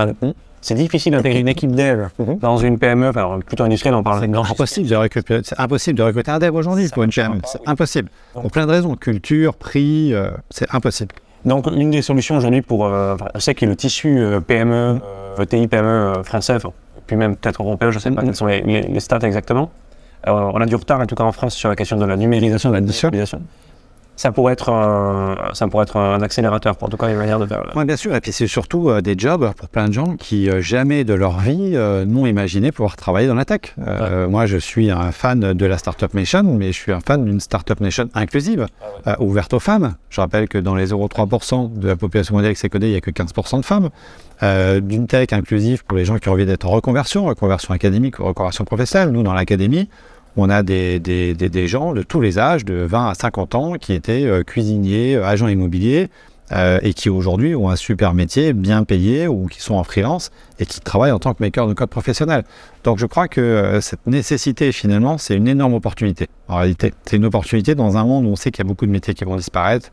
[0.61, 2.39] c'est difficile d'intégrer une équipe dev mhm.
[2.39, 6.03] dans une PME, enfin, plutôt industrielle, on parle C'est impossible de recruter, c'est impossible de
[6.03, 7.41] recruter un dev aujourd'hui pour une PME.
[7.45, 8.09] C'est impossible.
[8.33, 8.95] Pour plein de raisons.
[8.95, 11.13] Culture, prix, euh, c'est impossible.
[11.45, 14.99] Donc, une des solutions aujourd'hui pour, euh, sais que le tissu euh, PME,
[15.39, 16.57] ETI PME français,
[17.05, 18.27] puis même peut-être européen, je ne sais pas mhm.
[18.27, 19.69] quels sont les, les stats exactement,
[20.27, 22.15] euh, on a du retard, en tout cas en France, sur la question de la
[22.15, 23.41] numérisation, de la digitalisation.
[24.15, 27.39] Ça pourrait, être un, ça pourrait être un accélérateur, pour en tout cas une manière
[27.39, 27.63] de faire.
[27.75, 28.15] Oui, bien sûr.
[28.15, 31.13] Et puis c'est surtout euh, des jobs pour plein de gens qui euh, jamais de
[31.13, 33.75] leur vie n'ont imaginé pouvoir travailler dans la tech.
[34.29, 37.39] Moi, je suis un fan de la Startup Nation, mais je suis un fan d'une
[37.39, 38.67] Startup Nation inclusive,
[39.05, 39.95] ah ouverte aux femmes.
[40.09, 42.97] Je rappelle que dans les 0,3% de la population mondiale qui s'est codée, il n'y
[42.97, 43.89] a que 15% de femmes.
[44.81, 48.25] d'une tech inclusive pour les gens qui ont envie d'être en reconversion, reconversion académique ou
[48.25, 49.09] reconversion professionnelle.
[49.09, 49.89] Nous, dans l'académie,
[50.37, 53.73] on a des, des, des, gens de tous les âges, de 20 à 50 ans,
[53.73, 56.09] qui étaient euh, cuisiniers, euh, agents immobiliers,
[56.51, 60.31] euh, et qui aujourd'hui ont un super métier, bien payé, ou qui sont en freelance,
[60.59, 62.43] et qui travaillent en tant que maker de code professionnel.
[62.83, 66.27] Donc je crois que cette nécessité, finalement, c'est une énorme opportunité.
[66.47, 68.85] En réalité, c'est une opportunité dans un monde où on sait qu'il y a beaucoup
[68.85, 69.89] de métiers qui vont disparaître.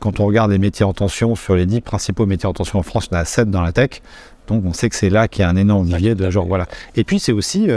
[0.00, 2.82] quand on regarde les métiers en tension, sur les 10 principaux métiers en tension en
[2.84, 4.00] France, il y en a 7 dans la tech.
[4.46, 6.66] Donc on sait que c'est là qu'il y a un énorme vivier de genre, voilà.
[6.94, 7.68] Et puis c'est aussi...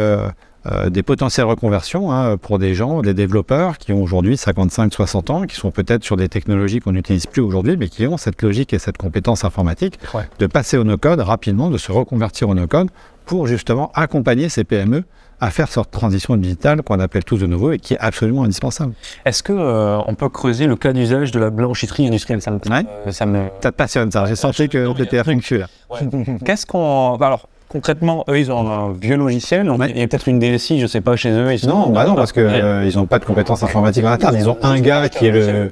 [0.67, 5.47] Euh, des potentielles reconversions hein, pour des gens, des développeurs qui ont aujourd'hui 55-60 ans,
[5.47, 8.71] qui sont peut-être sur des technologies qu'on n'utilise plus aujourd'hui, mais qui ont cette logique
[8.73, 9.99] et cette compétence informatique
[10.37, 12.89] de passer au no-code rapidement, de se reconvertir au no-code
[13.25, 15.03] pour justement accompagner ces PME
[15.39, 18.93] à faire cette transition digitale qu'on appelle tous de nouveau et qui est absolument indispensable.
[19.25, 22.41] Est-ce que euh, on peut creuser le cas d'usage de la blanchisserie industrielle?
[22.41, 23.47] Ça me, euh, ça me...
[23.59, 24.25] te passionne ça.
[24.27, 29.15] J'ai senti que tu étais à Qu'est-ce qu'on alors concrètement, eux, ils ont un vieux
[29.15, 29.71] logiciel.
[29.89, 31.53] Il y a peut-être une DSI, je ne sais pas, chez eux.
[31.53, 34.35] Ils non, bah non, parce qu'ils euh, n'ont pas de compétences informatiques en interne.
[34.37, 35.71] Ils ont un gars qui est le,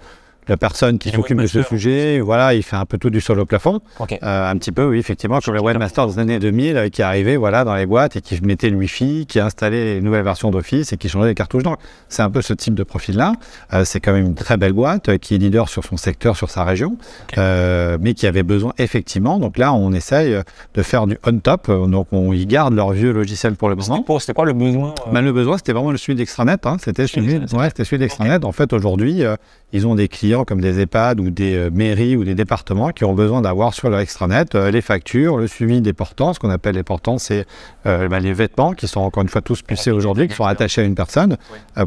[0.49, 3.39] la personne qui s'occupe de ce sujet, voilà, il fait un peu tout du sol
[3.39, 3.81] au plafond.
[4.01, 7.35] Euh, un petit peu, oui, effectivement, comme le webmaster des années 2000 euh, qui arrivait
[7.35, 10.91] voilà, dans les boîtes et qui mettait le Wi-Fi, qui installait les nouvelles versions d'Office
[10.91, 11.77] et qui changeait les cartouches Donc,
[12.09, 13.33] C'est un peu ce type de profil-là.
[13.73, 16.49] Euh, c'est quand même une très belle boîte qui est leader sur son secteur, sur
[16.49, 16.97] sa région,
[17.37, 19.37] mais qui avait besoin effectivement.
[19.37, 20.35] Donc là, on essaye
[20.73, 21.67] de faire du on-top.
[21.67, 24.03] Donc on y garde leur vieux logiciel pour le moment.
[24.19, 26.65] C'était quoi le besoin ben, Le besoin, c'était vraiment le suite d'extranet.
[26.65, 26.77] Hein.
[26.83, 28.43] C'était celui, ouais, celui d'extranet.
[28.43, 29.23] En fait, aujourd'hui,
[29.71, 33.03] ils ont des clients comme des EHPAD ou des euh, mairies ou des départements qui
[33.05, 36.33] ont besoin d'avoir sur leur extranet euh, les factures, le suivi des portants.
[36.33, 37.45] Ce qu'on appelle les portants, c'est
[37.85, 40.81] euh, bah, les vêtements qui sont encore une fois tous pucés aujourd'hui, qui sont attachés
[40.81, 41.37] à une personne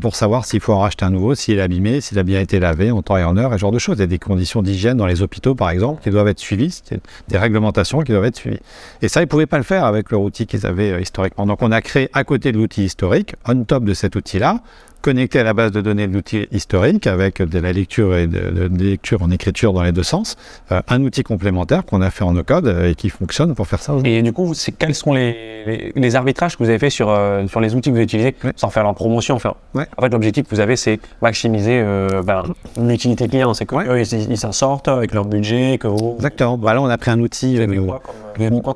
[0.00, 2.60] pour savoir s'il faut en racheter un nouveau, s'il est abîmé, s'il a bien été
[2.60, 3.96] lavé en temps et en heure, et ce genre de choses.
[3.98, 6.82] Il y a des conditions d'hygiène dans les hôpitaux, par exemple, qui doivent être suivies,
[7.28, 8.60] des réglementations qui doivent être suivies.
[9.02, 11.46] Et ça, ils ne pouvaient pas le faire avec leur outil qu'ils avaient historiquement.
[11.46, 14.60] Donc on a créé à côté de l'outil historique, on top de cet outil-là,
[15.02, 18.68] connecté à la base de données de l'outil historique avec de la lecture et de,
[18.68, 20.36] de, lecture en écriture dans les deux sens,
[20.70, 23.80] euh, un outil complémentaire qu'on a fait en no-code euh, et qui fonctionne pour faire
[23.80, 23.94] ça.
[24.04, 27.60] Et du coup, quels sont les, les, arbitrages que vous avez fait sur, euh, sur
[27.60, 30.60] les outils que vous utilisez sans faire la promotion enfin, En fait, l'objectif que vous
[30.60, 31.82] avez, c'est maximiser
[32.24, 32.44] ben,
[32.80, 33.54] l'utilité client.
[33.54, 35.78] C'est qu'ils ils s'en sortent avec leur budget.
[35.78, 36.56] Que Exactement.
[36.58, 37.58] Voilà, on a pris un outil.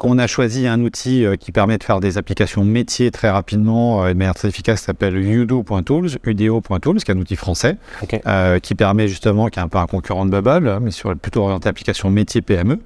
[0.02, 4.14] on, a choisi un outil qui permet de faire des applications métiers très rapidement et
[4.14, 7.76] de manière très efficace qui s'appelle udo.tools, udo.tools, qui est un outil français
[8.26, 11.42] euh, qui permet justement, qui est un peu un concurrent de Bubble, mais sur plutôt
[11.42, 12.78] orienté application métier PME,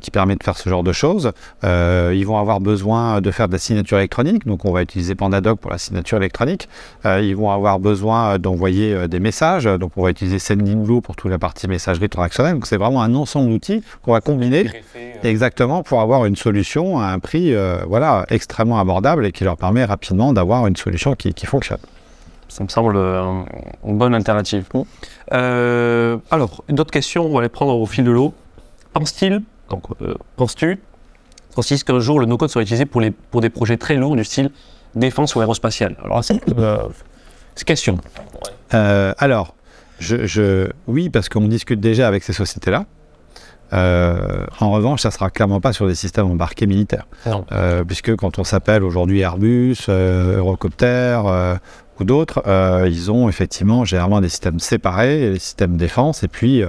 [0.00, 1.32] qui permet de faire ce genre de choses.
[1.64, 5.58] ils vont avoir besoin de faire de la signature électronique, donc on va utiliser Pandadoc
[5.60, 6.68] pour la signature électronique.
[7.04, 11.38] ils vont avoir besoin d'envoyer des messages, donc on va utiliser Sendinblue pour toute la
[11.38, 12.54] partie messagerie transactionnelle.
[12.54, 14.66] Donc c'est vraiment un ensemble d'outils qu'on va combiner
[15.22, 19.56] exactement pour avoir une solution à un prix euh, voilà, extrêmement abordable et qui leur
[19.56, 21.78] permet rapidement d'avoir une solution qui, fonctionne.
[22.48, 23.42] Ça me semble euh,
[23.84, 24.64] une bonne alternative.
[25.32, 28.34] Euh, alors, une autre question, on va les prendre au fil de l'eau.
[28.92, 29.40] Penses-tu,
[29.70, 29.82] donc,
[30.36, 30.80] penses-tu,
[31.50, 34.24] Francis, qu'un jour le no-code sera utilisé pour, les, pour des projets très lourds du
[34.24, 34.50] style
[34.94, 37.98] défense ou aérospatial Alors, c'est question.
[38.70, 39.54] alors,
[39.98, 42.86] je, oui, parce qu'on discute déjà avec ces sociétés-là.
[43.72, 47.06] Euh, en revanche, ça sera clairement pas sur des systèmes embarqués militaires.
[47.52, 51.20] Euh, puisque quand on s'appelle aujourd'hui Airbus, euh, Eurocopter
[52.04, 52.42] d'autres,
[52.86, 56.62] ils ont effectivement généralement des systèmes séparés, des systèmes défense, et puis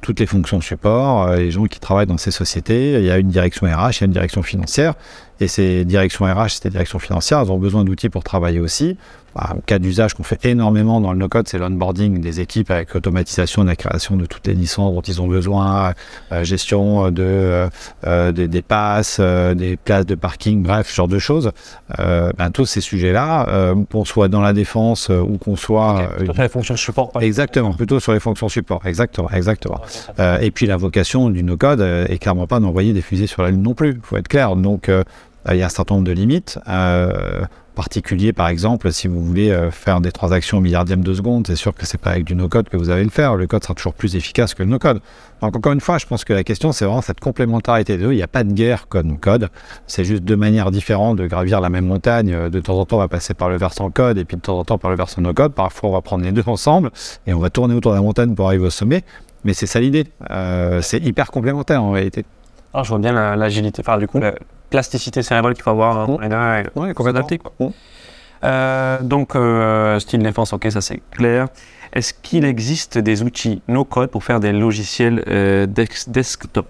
[0.00, 2.94] toutes les fonctions support, les gens qui travaillent dans ces sociétés.
[2.94, 4.94] Il y a une direction RH, il y a une direction financière.
[5.40, 8.96] Et ces directions RH, ces directions financières, elles ont besoin d'outils pour travailler aussi.
[9.38, 13.62] Un cas d'usage qu'on fait énormément dans le no-code, c'est l'onboarding des équipes avec l'automatisation
[13.62, 15.94] de la création de toutes les licences dont ils ont besoin,
[16.32, 17.68] euh, gestion de, euh,
[18.06, 21.52] euh, des, passes, des places de parking, bref, ce genre de choses.
[21.98, 26.10] Ben, tous ces sujets-là, qu'on soit dans la défense ou qu'on soit...
[26.24, 27.12] sur les fonctions support.
[27.20, 29.30] exactement, plutôt sur les fonctions support, exactement.
[29.30, 29.80] exactement.
[30.40, 33.62] et puis la vocation du no-code est clairement pas d'envoyer des fusées sur la Lune
[33.62, 34.56] non plus, il faut être clair.
[34.56, 34.90] Donc
[35.50, 36.58] il y a un certain nombre de limites
[37.76, 41.56] particulier, par exemple, si vous voulez euh, faire des transactions au milliardième de seconde, c'est
[41.56, 43.36] sûr que c'est pas avec du no-code que vous allez le faire.
[43.36, 45.00] Le code sera toujours plus efficace que le no-code.
[45.42, 48.12] Donc, encore une fois, je pense que la question, c'est vraiment cette complémentarité des deux.
[48.12, 49.50] Il n'y a pas de guerre code-code.
[49.86, 52.48] C'est juste deux manières différentes de gravir la même montagne.
[52.48, 54.58] De temps en temps, on va passer par le versant code et puis de temps
[54.58, 55.52] en temps par le versant no-code.
[55.52, 56.90] Parfois, on va prendre les deux ensemble
[57.26, 59.04] et on va tourner autour de la montagne pour arriver au sommet.
[59.44, 60.06] Mais c'est ça l'idée.
[60.30, 62.24] Euh, c'est hyper complémentaire en réalité.
[62.72, 63.82] Ah, je vois bien l'agilité.
[63.86, 64.18] Enfin, du coup,
[64.76, 65.96] plasticité cérébrale qu'il faut avoir.
[66.00, 66.06] Hein.
[66.06, 67.20] Complètement.
[68.44, 71.48] Euh, donc, euh, style défense, ok, ça c'est clair.
[71.94, 76.68] Est-ce qu'il existe des outils no-code pour faire des logiciels euh, desktop?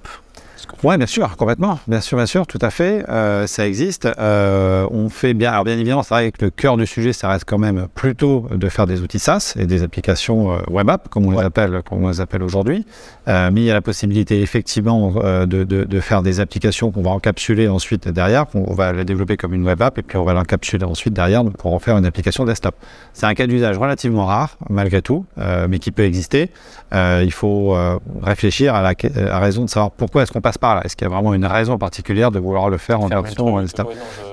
[0.83, 1.79] Oui, bien sûr, complètement.
[1.89, 3.05] Bien sûr, bien sûr, tout à fait.
[3.09, 4.07] Euh, ça existe.
[4.19, 5.53] Euh, on fait bien.
[5.53, 8.47] Alors, bien évidemment, c'est vrai que le cœur du sujet, ça reste quand même plutôt
[8.51, 11.83] de faire des outils SaaS et des applications euh, web app, comme on les appelle,
[11.89, 12.85] comme on les appelle aujourd'hui.
[13.27, 15.13] mais il y a la possibilité, effectivement,
[15.47, 18.45] de, de, faire des applications qu'on va encapsuler ensuite derrière.
[18.55, 21.43] On va les développer comme une web app et puis on va l'encapsuler ensuite derrière
[21.45, 22.75] pour en faire une application desktop.
[23.15, 25.25] C'est un cas d'usage relativement rare, malgré tout,
[25.69, 26.51] mais qui peut exister.
[26.93, 27.77] il faut
[28.23, 30.83] réfléchir à la, à la raison de savoir pourquoi est-ce qu'on passe par là.
[30.85, 33.59] Est-ce qu'il y a vraiment une raison particulière de vouloir le faire en version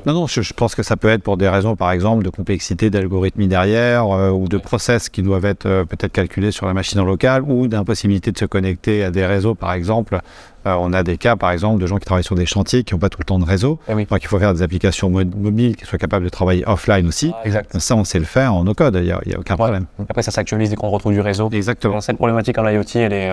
[0.06, 2.90] Non, non, je, pense que ça peut être pour des raisons, par exemple, de complexité
[2.90, 7.00] d'algorithmie derrière euh, ou de process qui doivent être euh, peut-être calculés sur la machine
[7.00, 10.20] en local ou d'impossibilité de se connecter à des réseaux, par exemple.
[10.66, 12.94] Euh, on a des cas, par exemple, de gens qui travaillent sur des chantiers qui
[12.94, 13.80] n'ont pas tout le temps de réseau.
[13.90, 17.34] Eh Donc, il faut faire des applications mobiles qui soient capables de travailler offline aussi.
[17.46, 19.86] Ah, ça, on sait le faire en no-code, il n'y a, aucun problème.
[20.10, 21.50] Après, ça s'actualise dès qu'on retrouve du réseau.
[21.52, 22.02] Exactement.
[22.02, 23.32] Cette problématique en IoT, elle est.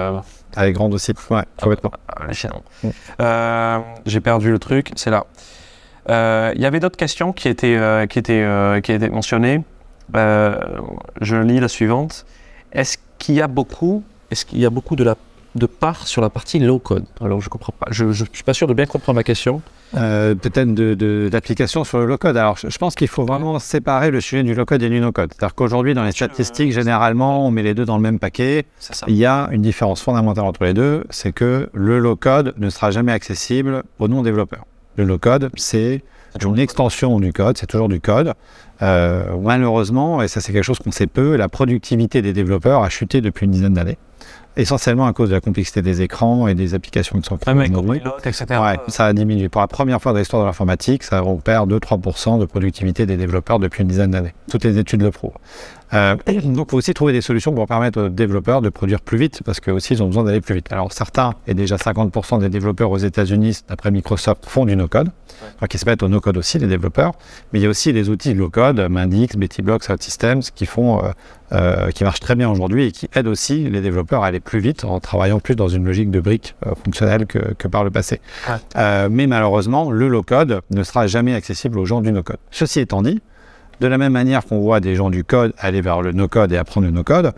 [0.57, 1.93] Elle est grande aussi, ouais, complètement.
[2.09, 2.27] Ah,
[3.21, 5.27] euh, j'ai perdu le truc, c'est là.
[6.09, 9.63] Euh, il y avait d'autres questions qui étaient, euh, qui étaient, qui étaient mentionnées.
[10.15, 12.27] je lis la suivante.
[12.73, 15.17] Est-ce qu'il y a beaucoup, est-ce qu'il y a beaucoup de la
[15.55, 17.87] de part sur la partie low code Alors je comprends pas.
[17.91, 19.63] Je, ne suis pas sûr de bien comprendre ma question.
[19.97, 20.73] Euh, peut-être
[21.31, 22.37] d'application de, sur le low-code.
[22.37, 25.33] Alors, je, pense qu'il faut vraiment séparer le sujet du low-code et du no-code.
[25.35, 28.67] C'est-à-dire qu'aujourd'hui, dans les statistiques, généralement, on met les deux dans le même paquet.
[29.09, 32.93] Il y a une différence fondamentale entre les deux, c'est que le low-code ne sera
[32.93, 34.65] jamais accessible aux non-développeurs.
[34.97, 36.05] Le low-code, c'est
[36.41, 38.35] une extension du code, c'est toujours du code.
[38.83, 42.89] Euh, malheureusement, et ça c'est quelque chose qu'on sait peu, la productivité des développeurs a
[42.89, 43.99] chuté depuis une dizaine d'années
[44.57, 47.55] essentiellement à cause de la complexité des écrans et des applications qui sont créées.
[48.25, 48.47] Etc.
[48.51, 49.49] Ouais, ça a diminué.
[49.49, 53.17] Pour la première fois dans l'histoire de l'informatique, ça on perd 2-3% de productivité des
[53.17, 54.35] développeurs depuis une dizaine d'années.
[54.51, 55.33] Toutes les études le prouvent.
[55.95, 59.19] Euh, donc, il faut aussi trouver des solutions pour permettre aux développeurs de produire plus
[59.19, 60.73] vite, parce qu'eux aussi, ils ont besoin d'aller plus vite.
[60.73, 65.11] Alors, certains, et déjà 50% des développeurs aux États-Unis, d'après Microsoft, font du no-code.
[65.61, 67.13] Donc, ils se mettent au no-code aussi, les développeurs.
[67.53, 71.11] Mais il y a aussi des outils low-code, Mendix, BettyBlocks, OutSystems, qui font, euh,
[71.53, 74.61] euh, qui marchent très bien aujourd'hui et qui aident aussi les développeurs à aller plus
[74.61, 78.21] vite en travaillant plus dans une logique de briques fonctionnelle que, que, par le passé.
[78.77, 82.39] Mais malheureusement, le low-code ne sera jamais accessible aux gens du no-code.
[82.51, 83.21] Ceci étant dit,
[83.81, 86.57] de la même manière qu'on voit des gens du code aller vers le no-code et
[86.57, 87.33] apprendre le no-code,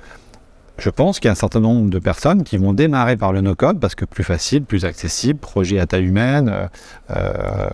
[0.78, 3.40] je pense qu'il y a un certain nombre de personnes qui vont démarrer par le
[3.40, 6.66] no-code parce que plus facile, plus accessible, projet à taille humaine, euh,
[7.10, 7.68] euh,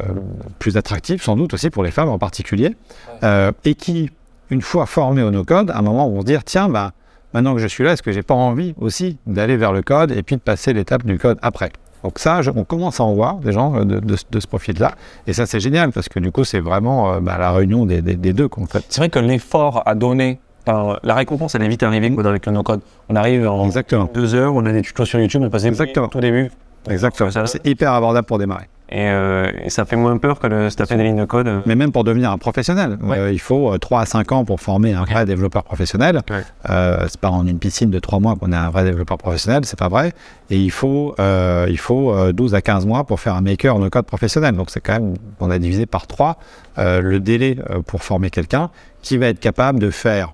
[0.59, 2.77] plus attractif sans doute aussi pour les femmes en particulier,
[3.23, 4.11] euh, et qui,
[4.51, 6.93] une fois formés au no-code, à un moment vont se dire tiens, bah,
[7.33, 10.11] maintenant que je suis là, est-ce que j'ai pas envie aussi d'aller vers le code
[10.13, 11.73] et puis de passer l'étape du code après?
[12.05, 14.47] Donc ça, je- on commence à en voir des gens euh, de, de- de ce
[14.47, 14.93] profil-là.
[15.27, 18.03] Et ça, c'est génial parce que du coup, c'est vraiment euh, bah, la réunion des,
[18.03, 18.85] des- des deux qu'on fait.
[18.89, 22.81] C'est vrai que l'effort à donner, la récompense, elle est vite arrivée avec le no-code.
[23.09, 24.09] On arrive en Exactement.
[24.13, 26.51] deux heures, on a des tutos sur YouTube, on est passé tout au début.
[26.91, 27.31] Exactement.
[27.47, 28.69] C'est hyper abordable pour démarrer.
[28.91, 31.47] Et, euh, et ça fait moins peur que de se taper des lignes de code.
[31.47, 31.61] euh.
[31.67, 33.19] Mais même pour devenir un professionnel, Ouais.
[33.19, 36.23] euh, il faut 3 à 5 ans pour former un vrai développeur professionnel.
[36.31, 36.43] Ouais.
[36.71, 39.67] Euh, c'est pas en une piscine de 3 mois qu'on est un vrai développeur professionnel,
[39.67, 40.13] c'est pas vrai.
[40.49, 43.79] Et il faut, euh, il faut euh, 12 à 15 mois pour faire un maker
[43.79, 44.57] no code professionnel.
[44.57, 46.39] Donc c'est quand même, on a divisé par 3
[46.79, 48.71] le délai euh, pour former quelqu'un
[49.03, 50.33] qui va être capable de faire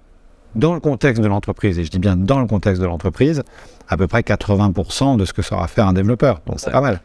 [0.54, 3.42] dans le contexte de l'entreprise, et je dis bien dans le contexte de l'entreprise,
[3.88, 6.40] à peu près 80% de ce que saura faire un développeur.
[6.46, 6.72] Donc c'est Ouais.
[6.72, 7.00] pas mal.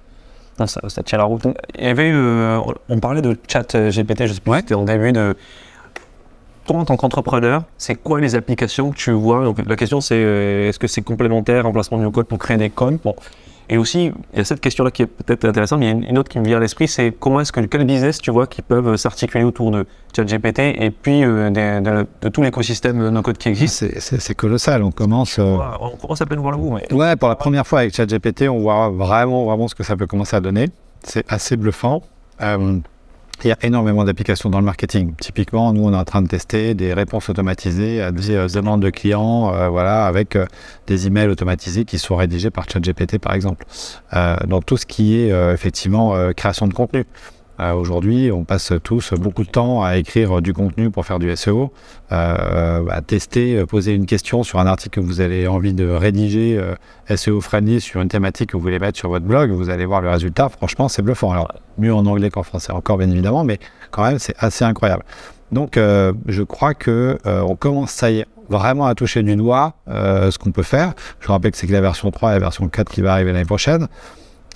[0.60, 1.44] Non, ça, ça tient la route.
[1.78, 4.60] Il y avait, euh, on parlait de chat euh, GPT, je sais plus, Ouais.
[4.60, 5.36] c'était en début de.
[6.66, 9.44] Toi, en tant qu'entrepreneur, c'est quoi les applications que tu vois?
[9.44, 12.70] Donc, La question, c'est euh, est-ce que c'est complémentaire, remplacement du code pour créer des
[12.70, 13.00] codes?
[13.04, 13.16] Bon.
[13.72, 16.10] Et aussi, il y a cette question-là qui est peut-être intéressante, mais il y a
[16.10, 18.48] une, autre qui me vient à l'esprit, c'est comment est-ce que quel business tu vois
[18.48, 23.22] qui peuvent s'articuler autour de ChatGPT et puis euh, des- de, de tout l'écosystème no
[23.22, 23.86] code qui existe?
[24.00, 24.82] C'est colossal.
[24.84, 25.38] On commence.
[25.38, 26.72] euh, On commence à peine voir le bout.
[26.76, 26.92] Mais...
[26.94, 30.08] Ouais, pour la première fois avec ChatGPT, on voit vraiment, vraiment ce que ça peut
[30.08, 30.70] commencer à donner.
[31.04, 32.02] C'est assez bluffant.
[32.42, 32.80] Euh,
[33.48, 35.14] il y a énormément d'applications dans le marketing.
[35.16, 38.82] Typiquement, nous, on est en train de tester des réponses automatisées à des euh, demandes
[38.82, 40.46] de clients, euh, voilà, avec euh,
[40.88, 43.66] des emails automatisés qui sont rédigés par ChatGPT, par exemple.
[44.14, 47.06] Euh, dans tout ce qui est effectivement création de contenu.
[47.60, 51.36] Euh, Aujourd'hui, on passe tous beaucoup de temps à écrire du contenu pour faire du
[51.36, 51.72] SEO,
[52.12, 55.88] euh, à tester, euh, poser une question sur un article que vous avez envie de
[55.88, 56.60] rédiger
[57.14, 60.02] SEO friendly sur une thématique que vous voulez mettre sur votre blog, vous allez voir
[60.02, 60.50] le résultat.
[60.50, 61.32] Franchement, c'est bluffant.
[61.32, 63.60] Alors, mieux en anglais qu'en français encore, bien évidemment, mais
[63.92, 65.04] quand même, c'est assez incroyable.
[65.52, 70.38] Donc, je crois que on commence, ça y est, vraiment à toucher du doigt ce
[70.38, 70.94] qu'on peut faire.
[71.20, 73.32] Je vous rappelle que c'est la version 3 et la version 4 qui va arriver
[73.32, 73.88] l'année prochaine.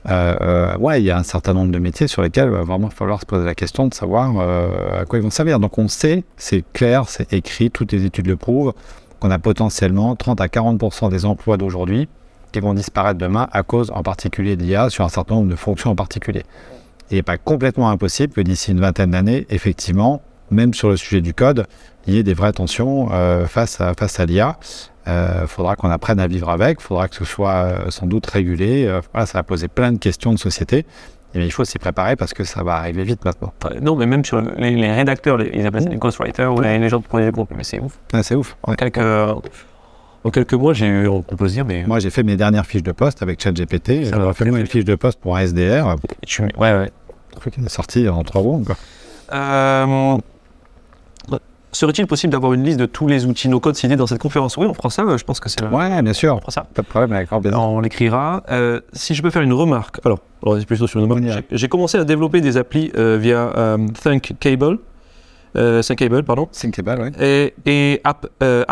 [0.10, 2.64] Euh, euh, ouais, il y a un certain nombre de métiers sur lesquels il va
[2.64, 5.60] vraiment falloir se poser la question de savoir euh, à quoi ils vont servir.
[5.60, 8.74] Donc on sait, c'est clair, c'est écrit, toutes les études le prouvent,
[9.20, 12.10] qu'on a potentiellement 30 à 40% des emplois d'aujourd'hui
[12.52, 15.92] qui vont disparaître demain à cause en particulier d'IA sur un certain nombre de fonctions
[15.92, 16.44] en particulier.
[17.10, 21.22] Il n'est pas complètement impossible que d'ici une vingtaine d'années, effectivement, même sur le sujet
[21.22, 21.66] du code,
[22.06, 24.58] il y ait des vraies tensions euh, face à l'IA.
[25.08, 28.26] Il faudra qu'on apprenne à vivre avec, il faudra que ce soit euh, sans doute
[28.28, 28.86] régulé.
[28.86, 30.86] Euh, voilà, ça va poser plein de questions de société.
[31.36, 33.52] Et bien, il faut s'y préparer parce que ça va arriver vite maintenant.
[33.66, 36.62] Euh, Non, mais même sur les, les rédacteurs, les- ils appellent ça les ghostwriters ou
[36.62, 37.98] les, les gens de du contenu, mais c'est ouf.
[38.14, 38.56] Ah, c'est ouf.
[38.64, 38.78] En Ouais.
[38.78, 39.00] quelques,
[40.24, 42.66] en quelques mois, j'ai eu, on peut se dire, mais Moi, j'ai fait mes dernières
[42.66, 44.06] fiches de poste avec ChatGPT.
[44.06, 45.96] Ça va J'aurais fait moi une fiche de poste pour un SDR.
[46.26, 46.92] tu, ouais, ouais.
[47.34, 48.60] Le truc est sorti en trois mois.
[48.66, 48.76] quoi.
[49.34, 50.18] Euh,
[51.74, 54.56] Serait-il possible d'avoir une liste de tous les outils no-code cités dans cette conférence?
[54.58, 56.36] Oui, on fera ça, je pense que c'est le- Ouais, bien sûr.
[56.36, 56.68] on fera ça.
[56.74, 57.30] Pas de problème avec.
[57.32, 58.44] On l'écrira.
[58.52, 61.46] Euh, si je peux faire une remarque, alors, alors c'est plutôt sur une remarque.
[61.52, 64.78] J'ai- commencé à développer des applis euh, via euh, ThinkCable,
[65.58, 67.12] euh, ThinkCable, pardon, Thinkable, ouais.
[67.20, 68.64] et, et App, euh,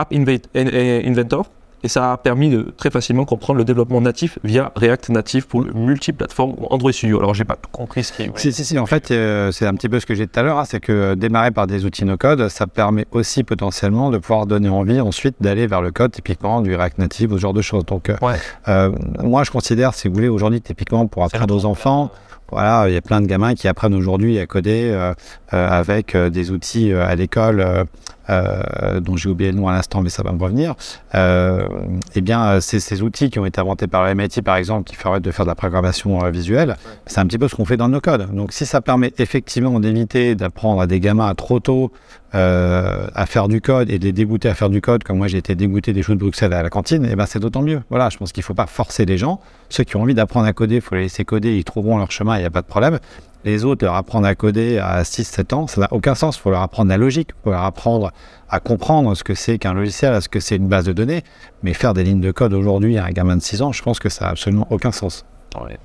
[1.07, 1.47] Inventor.
[1.83, 5.61] Et ça a permis de très facilement comprendre le développement natif via React Native pour
[5.61, 7.19] le multiplateforme ou Android Studio.
[7.19, 8.31] Alors, j'ai pas tout compris ce qui est.
[8.37, 10.39] Si, si, si, en fait, euh, c'est un petit peu ce que j'ai dit tout
[10.39, 14.09] à l'heure, hein, c'est que euh, démarrer par des outils no-code, ça permet aussi potentiellement
[14.11, 17.41] de pouvoir donner envie ensuite d'aller vers le code, typiquement du React Native ou ce
[17.41, 17.85] genre de choses.
[17.85, 18.35] Donc, euh, Ouais.
[18.67, 18.91] euh,
[19.23, 22.11] moi, je considère, si vous voulez, aujourd'hui, typiquement pour apprendre aux enfants,
[22.51, 25.13] voilà, il y a plein de gamins qui apprennent aujourd'hui à coder euh,
[25.53, 27.85] euh, avec euh, des outils à l'école.
[28.29, 30.75] Euh, dont j'ai oublié le nom à l'instant, mais ça va me revenir.
[31.15, 31.67] Euh,
[32.15, 34.89] eh bien, euh, c'est ces outils qui ont été inventés par le MIT, par exemple,
[34.89, 36.75] qui permettent de faire de la programmation visuelle.
[37.05, 38.33] C'est un petit peu ce qu'on fait dans nos codes.
[38.33, 41.91] Donc, si ça permet effectivement d'éviter d'apprendre à des gamins trop tôt
[42.33, 45.27] euh, à faire du code et de les dégoûter à faire du code, comme moi
[45.27, 47.81] j'ai été dégoûté des choux de Bruxelles à la cantine, eh ben c'est d'autant mieux.
[47.89, 49.41] Voilà, je pense qu'il ne faut pas forcer les gens.
[49.69, 52.11] Ceux qui ont envie d'apprendre à coder, il faut les laisser coder, ils trouveront leur
[52.11, 52.99] chemin, il n'y a pas de problème.
[53.43, 56.37] Les autres, leur apprendre à coder à 6-7 ans, ça n'a aucun sens.
[56.37, 58.11] Il faut leur apprendre la logique, il faut leur apprendre
[58.49, 61.23] à comprendre ce que c'est qu'un logiciel, à ce que c'est une base de données.
[61.63, 63.99] Mais faire des lignes de code aujourd'hui à un gamin de 6 ans, je pense
[63.99, 65.25] que ça n'a absolument aucun sens.
[65.55, 65.77] Ouais.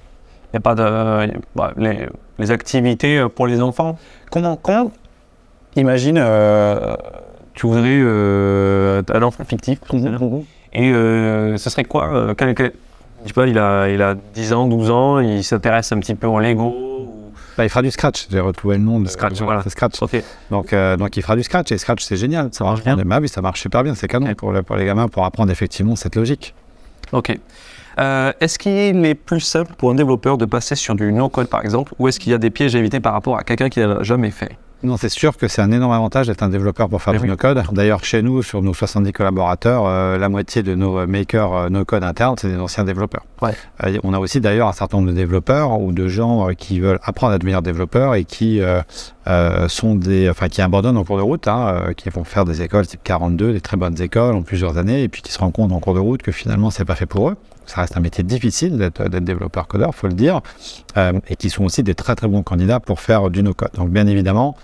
[0.53, 0.83] Il n'y a pas de.
[0.83, 2.07] a- bah, les,
[2.39, 3.99] les activités euh, pour les enfants?
[4.31, 4.57] Comment.
[4.57, 4.91] comment
[5.77, 6.95] imagine, euh,
[7.55, 9.79] tu voudrais euh, un enfant fictif.
[10.73, 14.67] Et euh, ce serait quoi euh, Je sais pas, il a, il a 10 ans,
[14.67, 16.75] 12 ans, il s'intéresse un petit peu au Lego.
[17.57, 18.27] Bah, il fera du Scratch.
[18.31, 19.63] J'ai retrouvé le nom de Scratch, voilà.
[19.63, 19.99] C'est Scratch.
[20.51, 22.51] Donc, euh, donc il fera du Scratch et Scratch c'est génial.
[22.53, 22.97] Ça marche bien.
[22.97, 23.95] Bah oui, ça marche super bien.
[23.95, 26.55] C'est canon pour, le- pour les gamins pour apprendre effectivement cette logique.
[27.13, 27.39] Ok.
[27.99, 28.73] Euh, est-ce qu'il
[29.05, 32.21] est plus simple pour un développeur de passer sur du no-code par exemple, ou est-ce
[32.21, 34.57] qu'il y a des pièges à éviter par rapport à quelqu'un qui n'a jamais fait?
[34.83, 37.23] Non, c'est sûr que c'est un énorme avantage d'être un développeur pour faire Eh du
[37.25, 37.31] oui.
[37.31, 37.63] no-code.
[37.73, 41.69] D'ailleurs, chez nous, sur nos 70 collaborateurs, euh, la moitié de nos euh, makers euh,
[41.71, 43.25] no-code internes, c'est des anciens développeurs.
[43.41, 43.53] Ouais.
[43.85, 47.01] Euh, on a aussi d'ailleurs un certain nombre de développeurs ou de gens qui veulent
[47.03, 48.61] apprendre à devenir développeurs et qui
[49.69, 52.87] sont des, enfin, qui abandonnent en cours de route, hein, qui vont faire des écoles
[52.87, 55.73] type 42, des très bonnes écoles en plusieurs années, et puis qui se rendent compte
[55.73, 57.37] en cours de route que finalement, c'est pas fait pour eux.
[57.67, 60.41] Ça reste un métier difficile d'être développeur codeur, faut le dire,
[60.97, 63.71] euh, et qui sont aussi des très très bons candidats pour faire du no-code.
[63.75, 64.57] Donc, bien évidemment,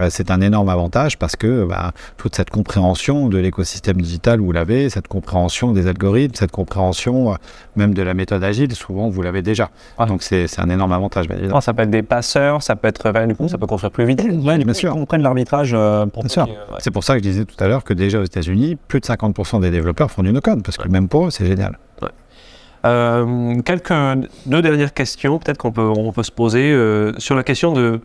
[0.00, 4.52] euh, c'est un énorme avantage parce que bah, toute cette compréhension de l'écosystème digital, vous
[4.52, 7.36] l'avez, cette compréhension des algorithmes, cette compréhension euh,
[7.74, 9.70] même de la méthode agile, souvent vous l'avez déjà.
[10.06, 11.60] Donc c'est un énorme avantage, bien évidemment.
[11.60, 13.10] Ça peut être des passeurs, ça peut être.
[13.26, 14.22] du coup, ça peut construire plus vite.
[14.22, 14.96] Ouais, bien sûr.
[14.96, 15.72] On prenne l'arbitrage
[16.12, 16.46] pour Bien sûr.
[16.46, 16.78] ouais.
[16.78, 19.06] C'est pour ça que je disais tout à l'heure que déjà aux États-Unis, plus de
[19.06, 21.78] 50% des développeurs font du no-code parce que même pour eux, c'est génial.
[22.88, 23.92] Euh, quelques
[24.46, 28.00] deux dernières questions, peut-être qu'on peut, on peut se poser euh, sur la question de.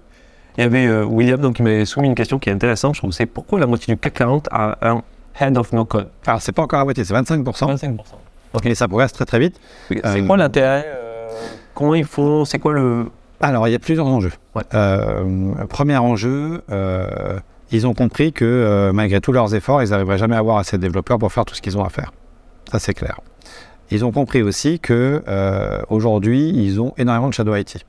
[0.57, 2.95] Il y avait euh, William donc, qui m'avait soumis une question qui est intéressante.
[2.95, 5.01] Je trouve c'est pourquoi la moitié du CAC 40 a un
[5.39, 6.09] head of no code?
[6.27, 7.43] Alors c'est pas encore à moitié, c'est 25%.
[7.43, 7.97] 25%.
[8.65, 9.59] Et ça progresse très très vite.
[9.89, 10.86] C'est quoi l'intérêt
[11.73, 13.07] Comment ils font C'est quoi le.
[13.41, 14.31] Alors, il y a plusieurs enjeux.
[14.55, 14.63] Ouais.
[15.69, 16.61] Premier enjeu,
[17.71, 20.84] ils ont compris que malgré tous leurs efforts, ils n'arriveraient jamais à avoir assez de
[20.84, 22.11] développeurs pour faire tout ce qu'ils ont à faire.
[22.71, 23.19] Ça, c'est clair.
[23.91, 27.86] Ils ont compris aussi que euh, aujourd'hui, ils ont énormément de shadow IT.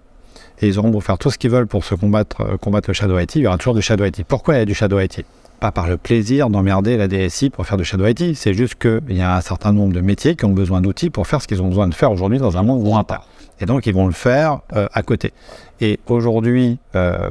[0.60, 2.94] Et ils auront beau faire tout ce qu'ils veulent pour se combattre, euh, combattre le
[2.94, 4.24] shadow IT, il y aura toujours du shadow IT.
[4.24, 5.24] Pourquoi il y a du shadow IT
[5.60, 9.16] Pas par le plaisir d'emmerder la DSI pour faire du shadow IT, c'est juste qu'il
[9.16, 11.62] y a un certain nombre de métiers qui ont besoin d'outils pour faire ce qu'ils
[11.62, 13.26] ont besoin de faire aujourd'hui dans un monde pas.
[13.60, 15.32] Et donc, ils vont le faire euh, à côté.
[15.80, 16.78] Et aujourd'hui,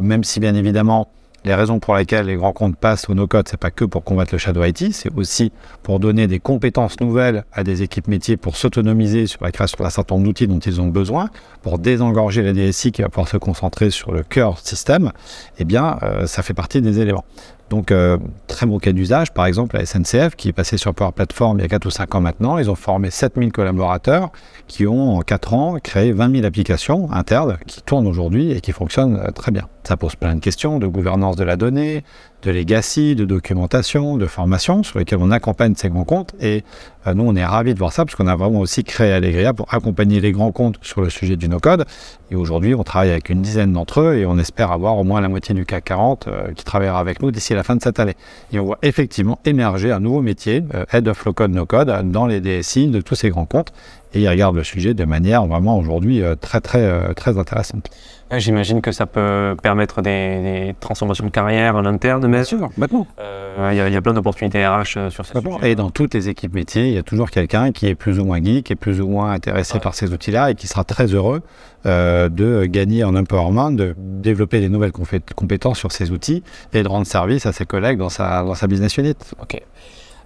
[0.01, 1.07] même si bien évidemment,
[1.46, 4.34] les raisons pour lesquelles les grands comptes passent au no-code, c'est pas que pour combattre
[4.34, 8.56] le shadow IT, c'est aussi pour donner des compétences nouvelles à des équipes métiers pour
[8.56, 11.30] s'autonomiser sur la création d'un certain nombre d'outils dont ils ont besoin,
[11.62, 15.12] pour désengorger la DSI qui va pouvoir se concentrer sur le cœur système,
[15.60, 17.26] eh bien, euh, ça fait partie des éléments.
[17.70, 18.18] Donc, euh,
[18.48, 21.64] très bon cas d'usage, par exemple, la SNCF qui est passée sur Power Platform il
[21.64, 24.32] y a 4 ou 5 ans maintenant, ils ont formé 7000 collaborateurs
[24.68, 28.74] qui ont en 4 ans créé 20 000 applications internes qui tournent aujourd'hui et qui
[28.74, 29.68] fonctionnent euh, très bien.
[29.84, 32.03] Ça pose plein de questions de gouvernance de la donnée,
[32.43, 36.34] de legacy, de documentation, de formation sur lesquelles on accompagne ces grands comptes.
[36.39, 36.63] Et
[37.07, 39.53] euh, nous, on est ravis de voir ça parce qu'on a vraiment aussi créé Allegria
[39.53, 41.86] pour accompagner les grands comptes sur le sujet du no-code.
[42.31, 45.21] Et aujourd'hui, on travaille avec une dizaine d'entre eux et on espère avoir au moins
[45.21, 47.99] la moitié du CAC 40 euh, qui travaillera avec nous d'ici la fin de cette
[47.99, 48.15] année.
[48.51, 52.11] Et on voit effectivement émerger un nouveau métier, euh, Head of Low Code No Code,
[52.11, 53.73] dans les DSI de tous ces grands comptes.
[54.16, 57.89] Et ils regardent le sujet de manière vraiment aujourd'hui euh, très, très, euh, très intéressante.
[58.36, 60.09] J'imagine que ça peut permettre des,
[60.41, 63.05] des transformations de carrière en interne, mais sûr, maintenant.
[63.20, 65.72] euh, il y, a- il y a plein d'opportunités RH sur ces sujets.
[65.72, 68.26] Et dans toutes les équipes métiers, il y a toujours quelqu'un qui est plus ou
[68.26, 69.80] moins geek, qui est plus ou moins intéressé Ouais.
[69.82, 71.41] par ces outils-là et qui sera très heureux
[71.86, 74.93] euh, de gagner en empowerment, de développer des nouvelles
[75.36, 76.41] compétences sur ces outils
[76.74, 79.14] et de rendre service à ses collègues dans sa, dans sa business unit.
[79.41, 79.61] Ok.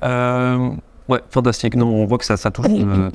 [0.03, 0.69] Euh,
[1.09, 1.75] ouais, fantastique.
[1.75, 3.09] Non, on voit que ça, ça touche euh,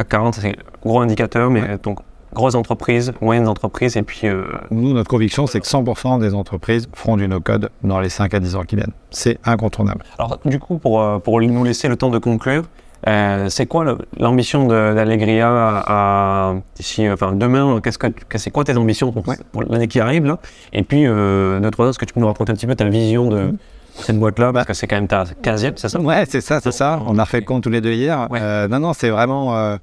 [0.00, 0.52] CAC 40, c'est un
[0.84, 1.98] gros indicateur, mais donc
[2.32, 6.88] grosses entreprises, moyennes entreprises, et puis euh, Nous, notre conviction, c'est que 100% des entreprises
[6.94, 8.92] feront du no-code dans les 5 à 10 ans qui viennent.
[9.10, 10.04] C'est incontournable.
[10.18, 12.62] Alors, du coup, pour, euh, pour nous laisser le temps de conclure,
[13.08, 18.38] euh, c'est quoi l'ambition d'Allegria à, à- d'ici, euh, enfin, demain Qu'est-ce que, tu- que-
[18.38, 20.38] c'est quoi tes ambitions pour, pour l'année qui arrive là?
[20.72, 23.28] Et puis, euh, ans, est-ce que tu peux nous raconter un petit peu ta vision
[23.28, 23.54] de
[24.02, 26.00] cette boîte-là Parce que c'est quand même ta 15e, c'est ça?
[26.00, 27.00] Ouais, c'est ça, c'est ça.
[27.06, 28.28] On a refait le compte tous les deux hier.
[28.30, 28.40] Ouais.
[28.40, 29.56] Euh, non, non, c'est vraiment.
[29.56, 29.78] euh, euh,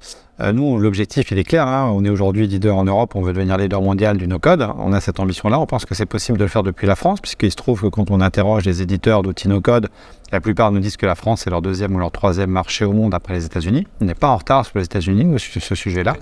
[0.52, 1.66] nous, l'objectif, il est clair.
[1.66, 1.90] hein.
[1.92, 3.16] On est aujourd'hui leader en Europe.
[3.16, 4.68] On veut devenir leader mondial du no-code.
[4.78, 5.58] On a cette ambition-là.
[5.58, 7.86] On pense que c'est possible de le faire depuis la France, puisqu'il se trouve que
[7.88, 9.88] quand on interroge les éditeurs d'outils no-code,
[10.30, 12.92] la plupart nous disent que la France est leur deuxième ou leur troisième marché au
[12.92, 13.86] monde après les États-Unis.
[14.00, 16.14] On n'est pas en retard sur les États-Unis sur ce sujet-là.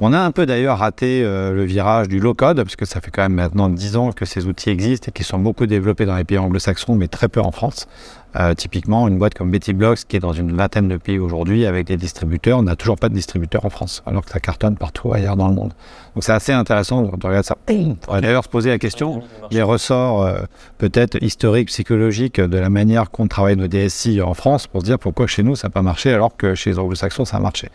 [0.00, 3.10] On a un peu d'ailleurs raté euh, le virage du low-code, parce que ça fait
[3.10, 6.16] quand même maintenant 10 ans que ces outils existent et qui sont beaucoup développés dans
[6.16, 7.88] les pays anglo-saxons, mais très peu en France.
[8.36, 11.66] Euh, typiquement, une boîte comme Betty Blocks, qui est dans une vingtaine de pays aujourd'hui
[11.66, 15.12] avec des distributeurs, n'a toujours pas de distributeur en France, alors que ça cartonne partout
[15.12, 15.72] ailleurs dans le monde.
[16.14, 17.56] Donc c'est assez intéressant quand on regarde ça.
[17.70, 20.40] On pourrait d'ailleurs se poser la question, les ressorts euh,
[20.76, 24.98] peut-être historiques, psychologiques de la manière qu'ont travaillé nos DSI en France pour se dire
[24.98, 27.70] pourquoi chez nous ça n'a pas marché alors que chez les anglo-saxons ça a marché.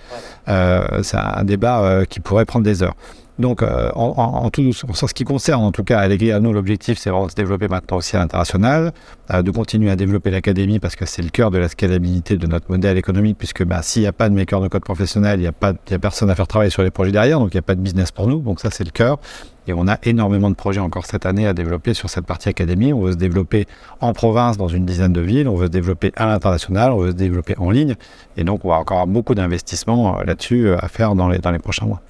[0.49, 2.95] Euh, c'est un débat euh, qui pourrait prendre des heures.
[3.39, 4.13] Donc, euh, en,
[4.45, 7.31] en, tout, en ce qui concerne, en tout cas, Allegria, nous, l'objectif, c'est vraiment de
[7.31, 8.93] se développer maintenant aussi à l'international,
[9.31, 12.45] euh, de continuer à développer l'académie parce que c'est le cœur de la scalabilité de
[12.45, 15.43] notre modèle économique, puisque bah, s'il n'y a pas de maker de code professionnel, il
[15.43, 17.63] n'y a, a personne à faire travailler sur les projets derrière, donc il n'y a
[17.63, 18.39] pas de business pour nous.
[18.39, 19.17] Donc, ça, c'est le cœur.
[19.65, 22.93] Et on a énormément de projets encore cette année à développer sur cette partie académie.
[22.93, 23.65] On veut se développer
[24.01, 27.11] en province dans une dizaine de villes, on veut se développer à l'international, on veut
[27.11, 27.95] se développer en ligne.
[28.37, 31.59] Et donc, on va encore beaucoup d'investissements euh, là-dessus à faire dans les, dans les
[31.59, 32.01] prochains mois.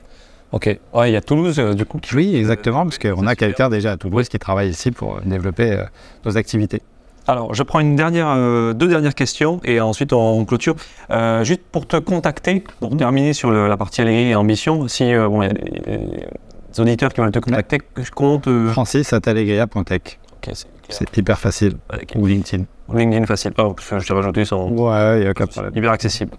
[0.54, 0.80] Ok.
[0.94, 1.98] Ouais, il y a Toulouse, euh, du coup.
[1.98, 2.16] Qui...
[2.16, 5.84] Oui, exactement, parce qu'on a quelqu'un déjà à Toulouse qui travaille ici pour développer euh,
[6.26, 6.82] nos activités.
[7.28, 10.76] Alors, je prends une dernière, euh, deux dernières questions et ensuite on clôture.
[11.10, 12.98] Euh, juste pour te contacter, pour Mhm.
[12.98, 17.14] terminer sur le- la partie Allegri et ambition, si euh, bon, y a des, auditeurs
[17.14, 17.80] qui veulent te contacter,
[18.14, 18.68] comment te.
[18.74, 20.20] Francis at allegria.tech.
[20.36, 20.54] Ok,
[20.90, 21.78] c'est hyper facile.
[21.94, 22.12] Ok.
[22.16, 22.66] Ou LinkedIn.
[22.94, 23.54] LinkedIn facile.
[23.58, 24.70] Oh, je t'ai rajouté son.
[24.70, 25.70] Ouais, il a.
[25.74, 26.32] Hyper accessible.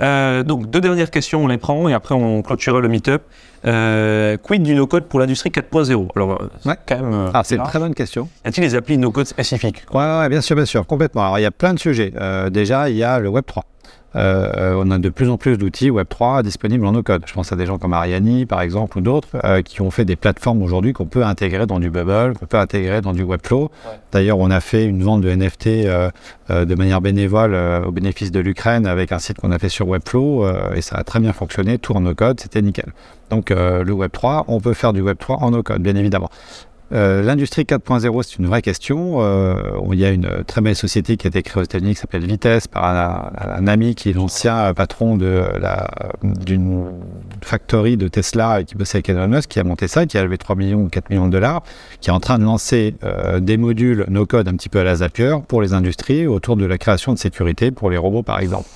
[0.00, 3.22] Euh, donc, deux dernières questions, on les prend et après on clôturera le meet-up.
[3.66, 6.74] Euh, quid du no-code pour l'industrie 4.0 Alors, euh, Ouais.
[6.86, 7.12] quand même.
[7.14, 8.28] euh, Ah, c'est une très bonne question.
[8.44, 9.84] Y a-t-il des applis no-code spécifiques?
[9.92, 11.22] Ouais, ouais, bien sûr, bien sûr, complètement.
[11.22, 12.12] Alors, il y a plein de sujets.
[12.50, 13.62] Déjà, il y a le Web3.
[14.16, 17.22] Euh, on a de plus en plus d'outils Web3 disponibles en no-code.
[17.26, 20.04] Je pense à des gens comme Ariani, par exemple, ou d'autres, euh, qui ont fait
[20.04, 23.70] des plateformes aujourd'hui qu'on peut intégrer dans du Bubble, qu'on peut intégrer dans du Webflow.
[24.12, 26.10] D'ailleurs, on a fait une vente de NFT euh,
[26.48, 27.54] de manière bénévole
[27.86, 31.04] au bénéfice de l'Ukraine avec un site qu'on a fait sur Webflow et ça a
[31.04, 32.92] très bien fonctionné, tout en no-code, c'était nickel.
[33.30, 36.30] Donc, le Web3, on peut faire du Web3 en no-code, bien évidemment.
[36.94, 39.16] Euh, L'industrie 4.0, c'est une vraie question.
[39.20, 39.54] Euh,
[39.92, 42.24] il y a une très belle société qui a été créée aux États-Unis qui s'appelle
[42.24, 46.92] Vitesse par un, ami qui est l'ancien patron d'une
[47.42, 50.22] factory de Tesla et qui bossait avec Elon Musk, qui a monté ça, qui a
[50.22, 51.62] levé 3 millions ou 4 millions de dollars,
[52.00, 54.96] qui est en train de lancer euh, des modules no-code un petit peu à la
[54.96, 58.68] Zapier pour les industries autour de la création de sécurité pour les robots, par exemple.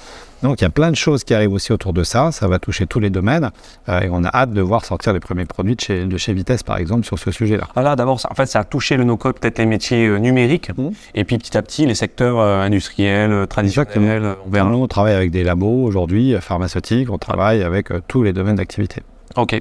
[0.43, 2.59] Donc il y a plein de choses qui arrivent aussi autour de ça, ça va
[2.61, 3.51] toucher tous les domaines
[3.89, 6.33] euh, et on a hâte de voir sortir les premiers produits de chez, de chez
[6.33, 7.65] Vitesse par exemple sur ce sujet-là.
[7.75, 10.19] Ah là, d'abord, ça- en fait, ça a touché le no-code, peut-être les métiers euh,
[10.19, 10.93] numériques, Mhm.
[11.17, 14.69] et puis petit à petit, les secteurs euh, industriels, traditionnels, on verra.
[14.71, 19.03] On travaille avec des labos aujourd'hui, pharmaceutiques, on travaille avec tous les domaines d'activité.
[19.37, 19.61] Ok.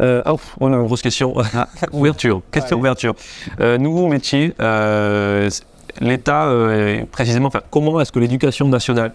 [0.00, 1.34] Euh, oh, on a une grosse question.
[1.92, 2.40] ouverture.
[2.52, 2.80] Question Allez.
[2.80, 3.14] ouverture.
[3.60, 4.54] Euh, nouveau métier.
[4.60, 5.50] euh,
[6.00, 6.48] L'État,
[7.10, 9.12] précisément, enfin, comment est-ce que l'éducation nationale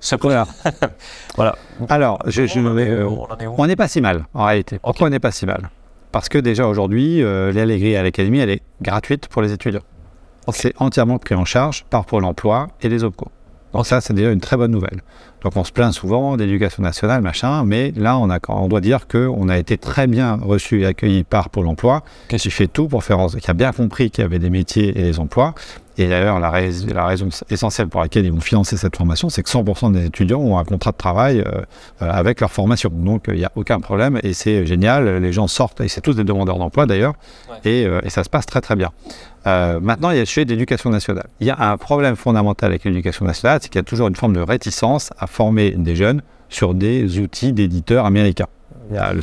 [0.00, 0.48] se prépare
[1.36, 1.56] Voilà.
[1.88, 4.26] Alors, je, je- On en est- euh, on est où on n'est pas si mal
[4.34, 4.78] en réalité.
[4.82, 5.70] Pourquoi on n'est pas si mal?
[6.12, 9.80] Parce que déjà aujourd'hui, euh, l'Allegri à l'Académie, elle est gratuite pour les étudiants.
[10.52, 13.28] C'est entièrement pris en charge par Pôle emploi et les OPCO.
[13.72, 15.00] Donc ça, c'est déjà une très bonne nouvelle.
[15.42, 19.08] Donc on se plaint souvent d'éducation nationale, machin, mais là, on, a, on doit dire
[19.08, 23.02] qu'on a été très bien reçu et accueilli par Pôle emploi, qui fait tout pour
[23.02, 25.54] faire en sorte, qui a bien compris qu'il y avait des métiers et des emplois.
[25.96, 29.42] Et d'ailleurs, la, rais- la raison essentielle pour laquelle ils vont financer cette formation, c'est
[29.42, 31.60] que 100% des étudiants ont un contrat de travail euh,
[32.02, 32.90] euh, avec leur formation.
[32.92, 35.18] Donc, il n'y a aucun problème et c'est génial.
[35.18, 37.14] Les gens sortent, et c'est tous des demandeurs d'emploi d'ailleurs,
[37.48, 37.70] Ouais.
[37.70, 38.90] et, euh, et ça se passe très très bien.
[39.46, 41.26] Euh, maintenant, il y a le sujet d'éducation nationale.
[41.40, 44.16] Il y a un problème fondamental avec l'éducation nationale, c'est qu'il y a toujours une
[44.16, 48.46] forme de réticence à former des jeunes sur des outils d'éditeurs américains.
[48.90, 49.20] Il y a le-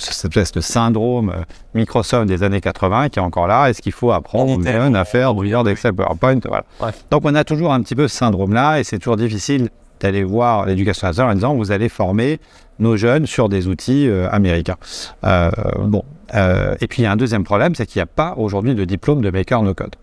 [0.53, 1.41] de syndrome euh,
[1.75, 3.69] Microsoft des années 80 qui est encore là.
[3.69, 6.63] Est-ce qu'il faut apprendre aux jeunes à faire du Word, Excel, PowerPoint voilà.
[7.11, 10.65] Donc on a toujours un petit peu ce syndrome-là et c'est toujours difficile d'aller voir
[10.65, 12.39] l'éducation nationale en disant vous allez former
[12.79, 14.77] nos jeunes sur des outils euh, américains.
[15.25, 15.51] Euh,
[15.83, 16.03] bon,
[16.33, 18.73] Euh, et puis il y a un deuxième problème, c'est qu'il n'y a pas aujourd'hui
[18.73, 19.95] de diplôme de maker no code.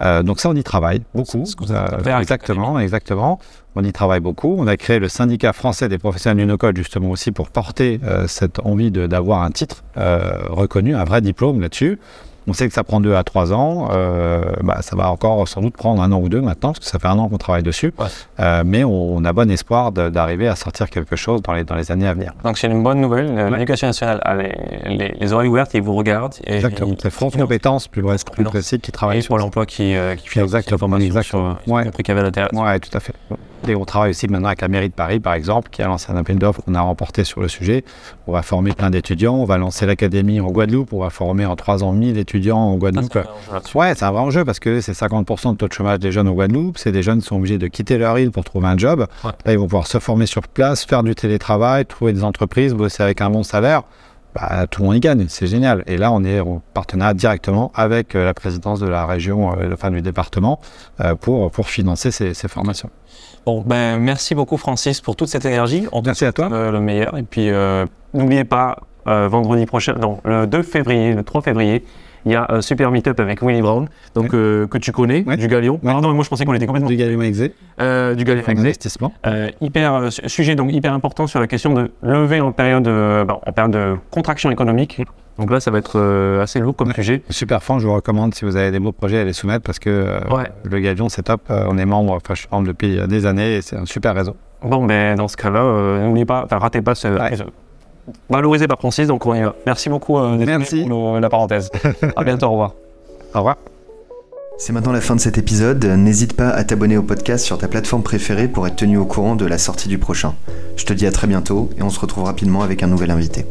[0.00, 1.44] Euh, donc ça, on y travaille beaucoup.
[1.44, 1.72] Ce que vous
[2.20, 3.38] exactement, exactement.
[3.74, 4.54] On y travaille beaucoup.
[4.58, 8.26] On a créé le syndicat français des professionnels du no-code justement aussi pour porter euh,
[8.26, 11.98] cette envie de- d'avoir un titre euh, reconnu, un vrai diplôme là-dessus.
[12.48, 13.88] On sait que ça prend deux à trois ans.
[13.92, 16.86] Euh, bah, ça va encore sans doute prendre un an ou deux maintenant, parce que
[16.86, 17.92] ça fait un an qu'on travaille dessus.
[17.98, 18.06] Ouais.
[18.40, 21.74] Euh, mais on, on a bon espoir d'arriver à sortir quelque chose dans les, dans
[21.74, 22.32] les années à venir.
[22.44, 23.34] Donc, c'est une bonne nouvelle.
[23.52, 24.52] L'éducation nationale a les,
[24.86, 26.34] les- les oreilles ouvertes et ils vous regardent.
[26.46, 26.94] Et, Exactement.
[27.00, 30.46] C'est France Compétences, plus, plus précis, qui travaille et sur l'emploi qui, euh, qui finance
[30.48, 31.56] Exactement, formation exactement.
[31.64, 31.84] sur- Ouais.
[31.84, 32.28] compris avait.
[32.56, 33.12] Ouais, tout à fait.
[33.66, 36.10] Et on travaille aussi maintenant avec la mairie de Paris, par exemple, qui a lancé
[36.12, 37.84] un appel d'offres qu'on a remporté sur le sujet.
[38.26, 39.34] On va former plein d'étudiants.
[39.34, 40.92] On va lancer l'académie en Guadeloupe.
[40.92, 43.10] On va former en trois ans 1000 étudiants en Ça, Guadeloupe.
[43.12, 43.76] c'est un enjeu là-dessus.
[43.78, 46.28] Ouais, c'est un vrai enjeu parce que c'est 50% de taux de chômage des jeunes
[46.28, 46.78] en Guadeloupe.
[46.78, 49.06] C'est des jeunes qui sont obligés de quitter leur île pour trouver un job.
[49.24, 49.30] Ouais.
[49.44, 53.02] Là, ils vont pouvoir se former sur place, faire du télétravail, trouver des entreprises, bosser
[53.02, 53.82] avec un bon salaire.
[54.34, 55.82] Bah, tout le monde y gagne, c'est génial.
[55.86, 59.70] Et là, on est en partenariat directement avec euh, la présidence de la région, euh,
[59.72, 60.60] enfin du département,
[61.00, 62.90] euh, pour, pour financer ces, ces formations.
[63.46, 65.86] Bon, ben, merci beaucoup, Francis, pour toute cette énergie.
[65.92, 66.50] On Merci à toi.
[66.52, 67.16] euh, le meilleur.
[67.16, 68.76] Et puis, euh, n'oubliez pas,
[69.06, 71.82] euh, vendredi prochain, non, le 2 février, le 3 février,
[72.28, 75.36] il y a un super meet-up avec Willy Brown, donc euh, que tu connais, Ouais.
[75.36, 75.80] du Galion.
[75.82, 75.92] Ouais.
[75.96, 78.42] Ah non, mais moi je pensais qu'on était complètement Du Galileo Exé, euh, du Galion.
[78.46, 78.60] Exé.
[78.62, 79.12] investissement.
[79.26, 82.86] Euh, hyper euh, su- sujet donc hyper important sur la question de lever en période
[82.86, 85.00] euh, bon, en période de contraction économique.
[85.38, 87.22] Donc là, ça va être euh, assez lourd comme sujet.
[87.30, 89.78] Super fan, je vous recommande si vous avez des beaux projets à les soumettre parce
[89.78, 90.18] que euh,
[90.64, 91.42] le Galion c'est top.
[91.50, 93.86] Euh, on est membre, enfin je suis membre depuis euh, des années et c'est un
[93.86, 94.34] super réseau.
[94.62, 97.06] Bon, ben dans ce cas-là, euh, n'oubliez pas, enfin ratez pas ce.
[97.06, 97.36] Ouais.
[98.30, 99.54] Valorisé par Francis, donc on y va.
[99.66, 100.80] Merci beaucoup euh, d'être Merci.
[100.80, 101.70] venu pour le- la parenthèse.
[102.16, 102.74] à bientôt, au revoir.
[103.34, 103.56] Au revoir.
[104.60, 105.84] C'est maintenant la fin de cet épisode.
[105.84, 109.36] N'hésite pas à t'abonner au podcast sur ta plateforme préférée pour être tenu au courant
[109.36, 110.34] de la sortie du prochain.
[110.76, 113.46] Je te dis à très bientôt et on se retrouve rapidement avec un nouvel invité.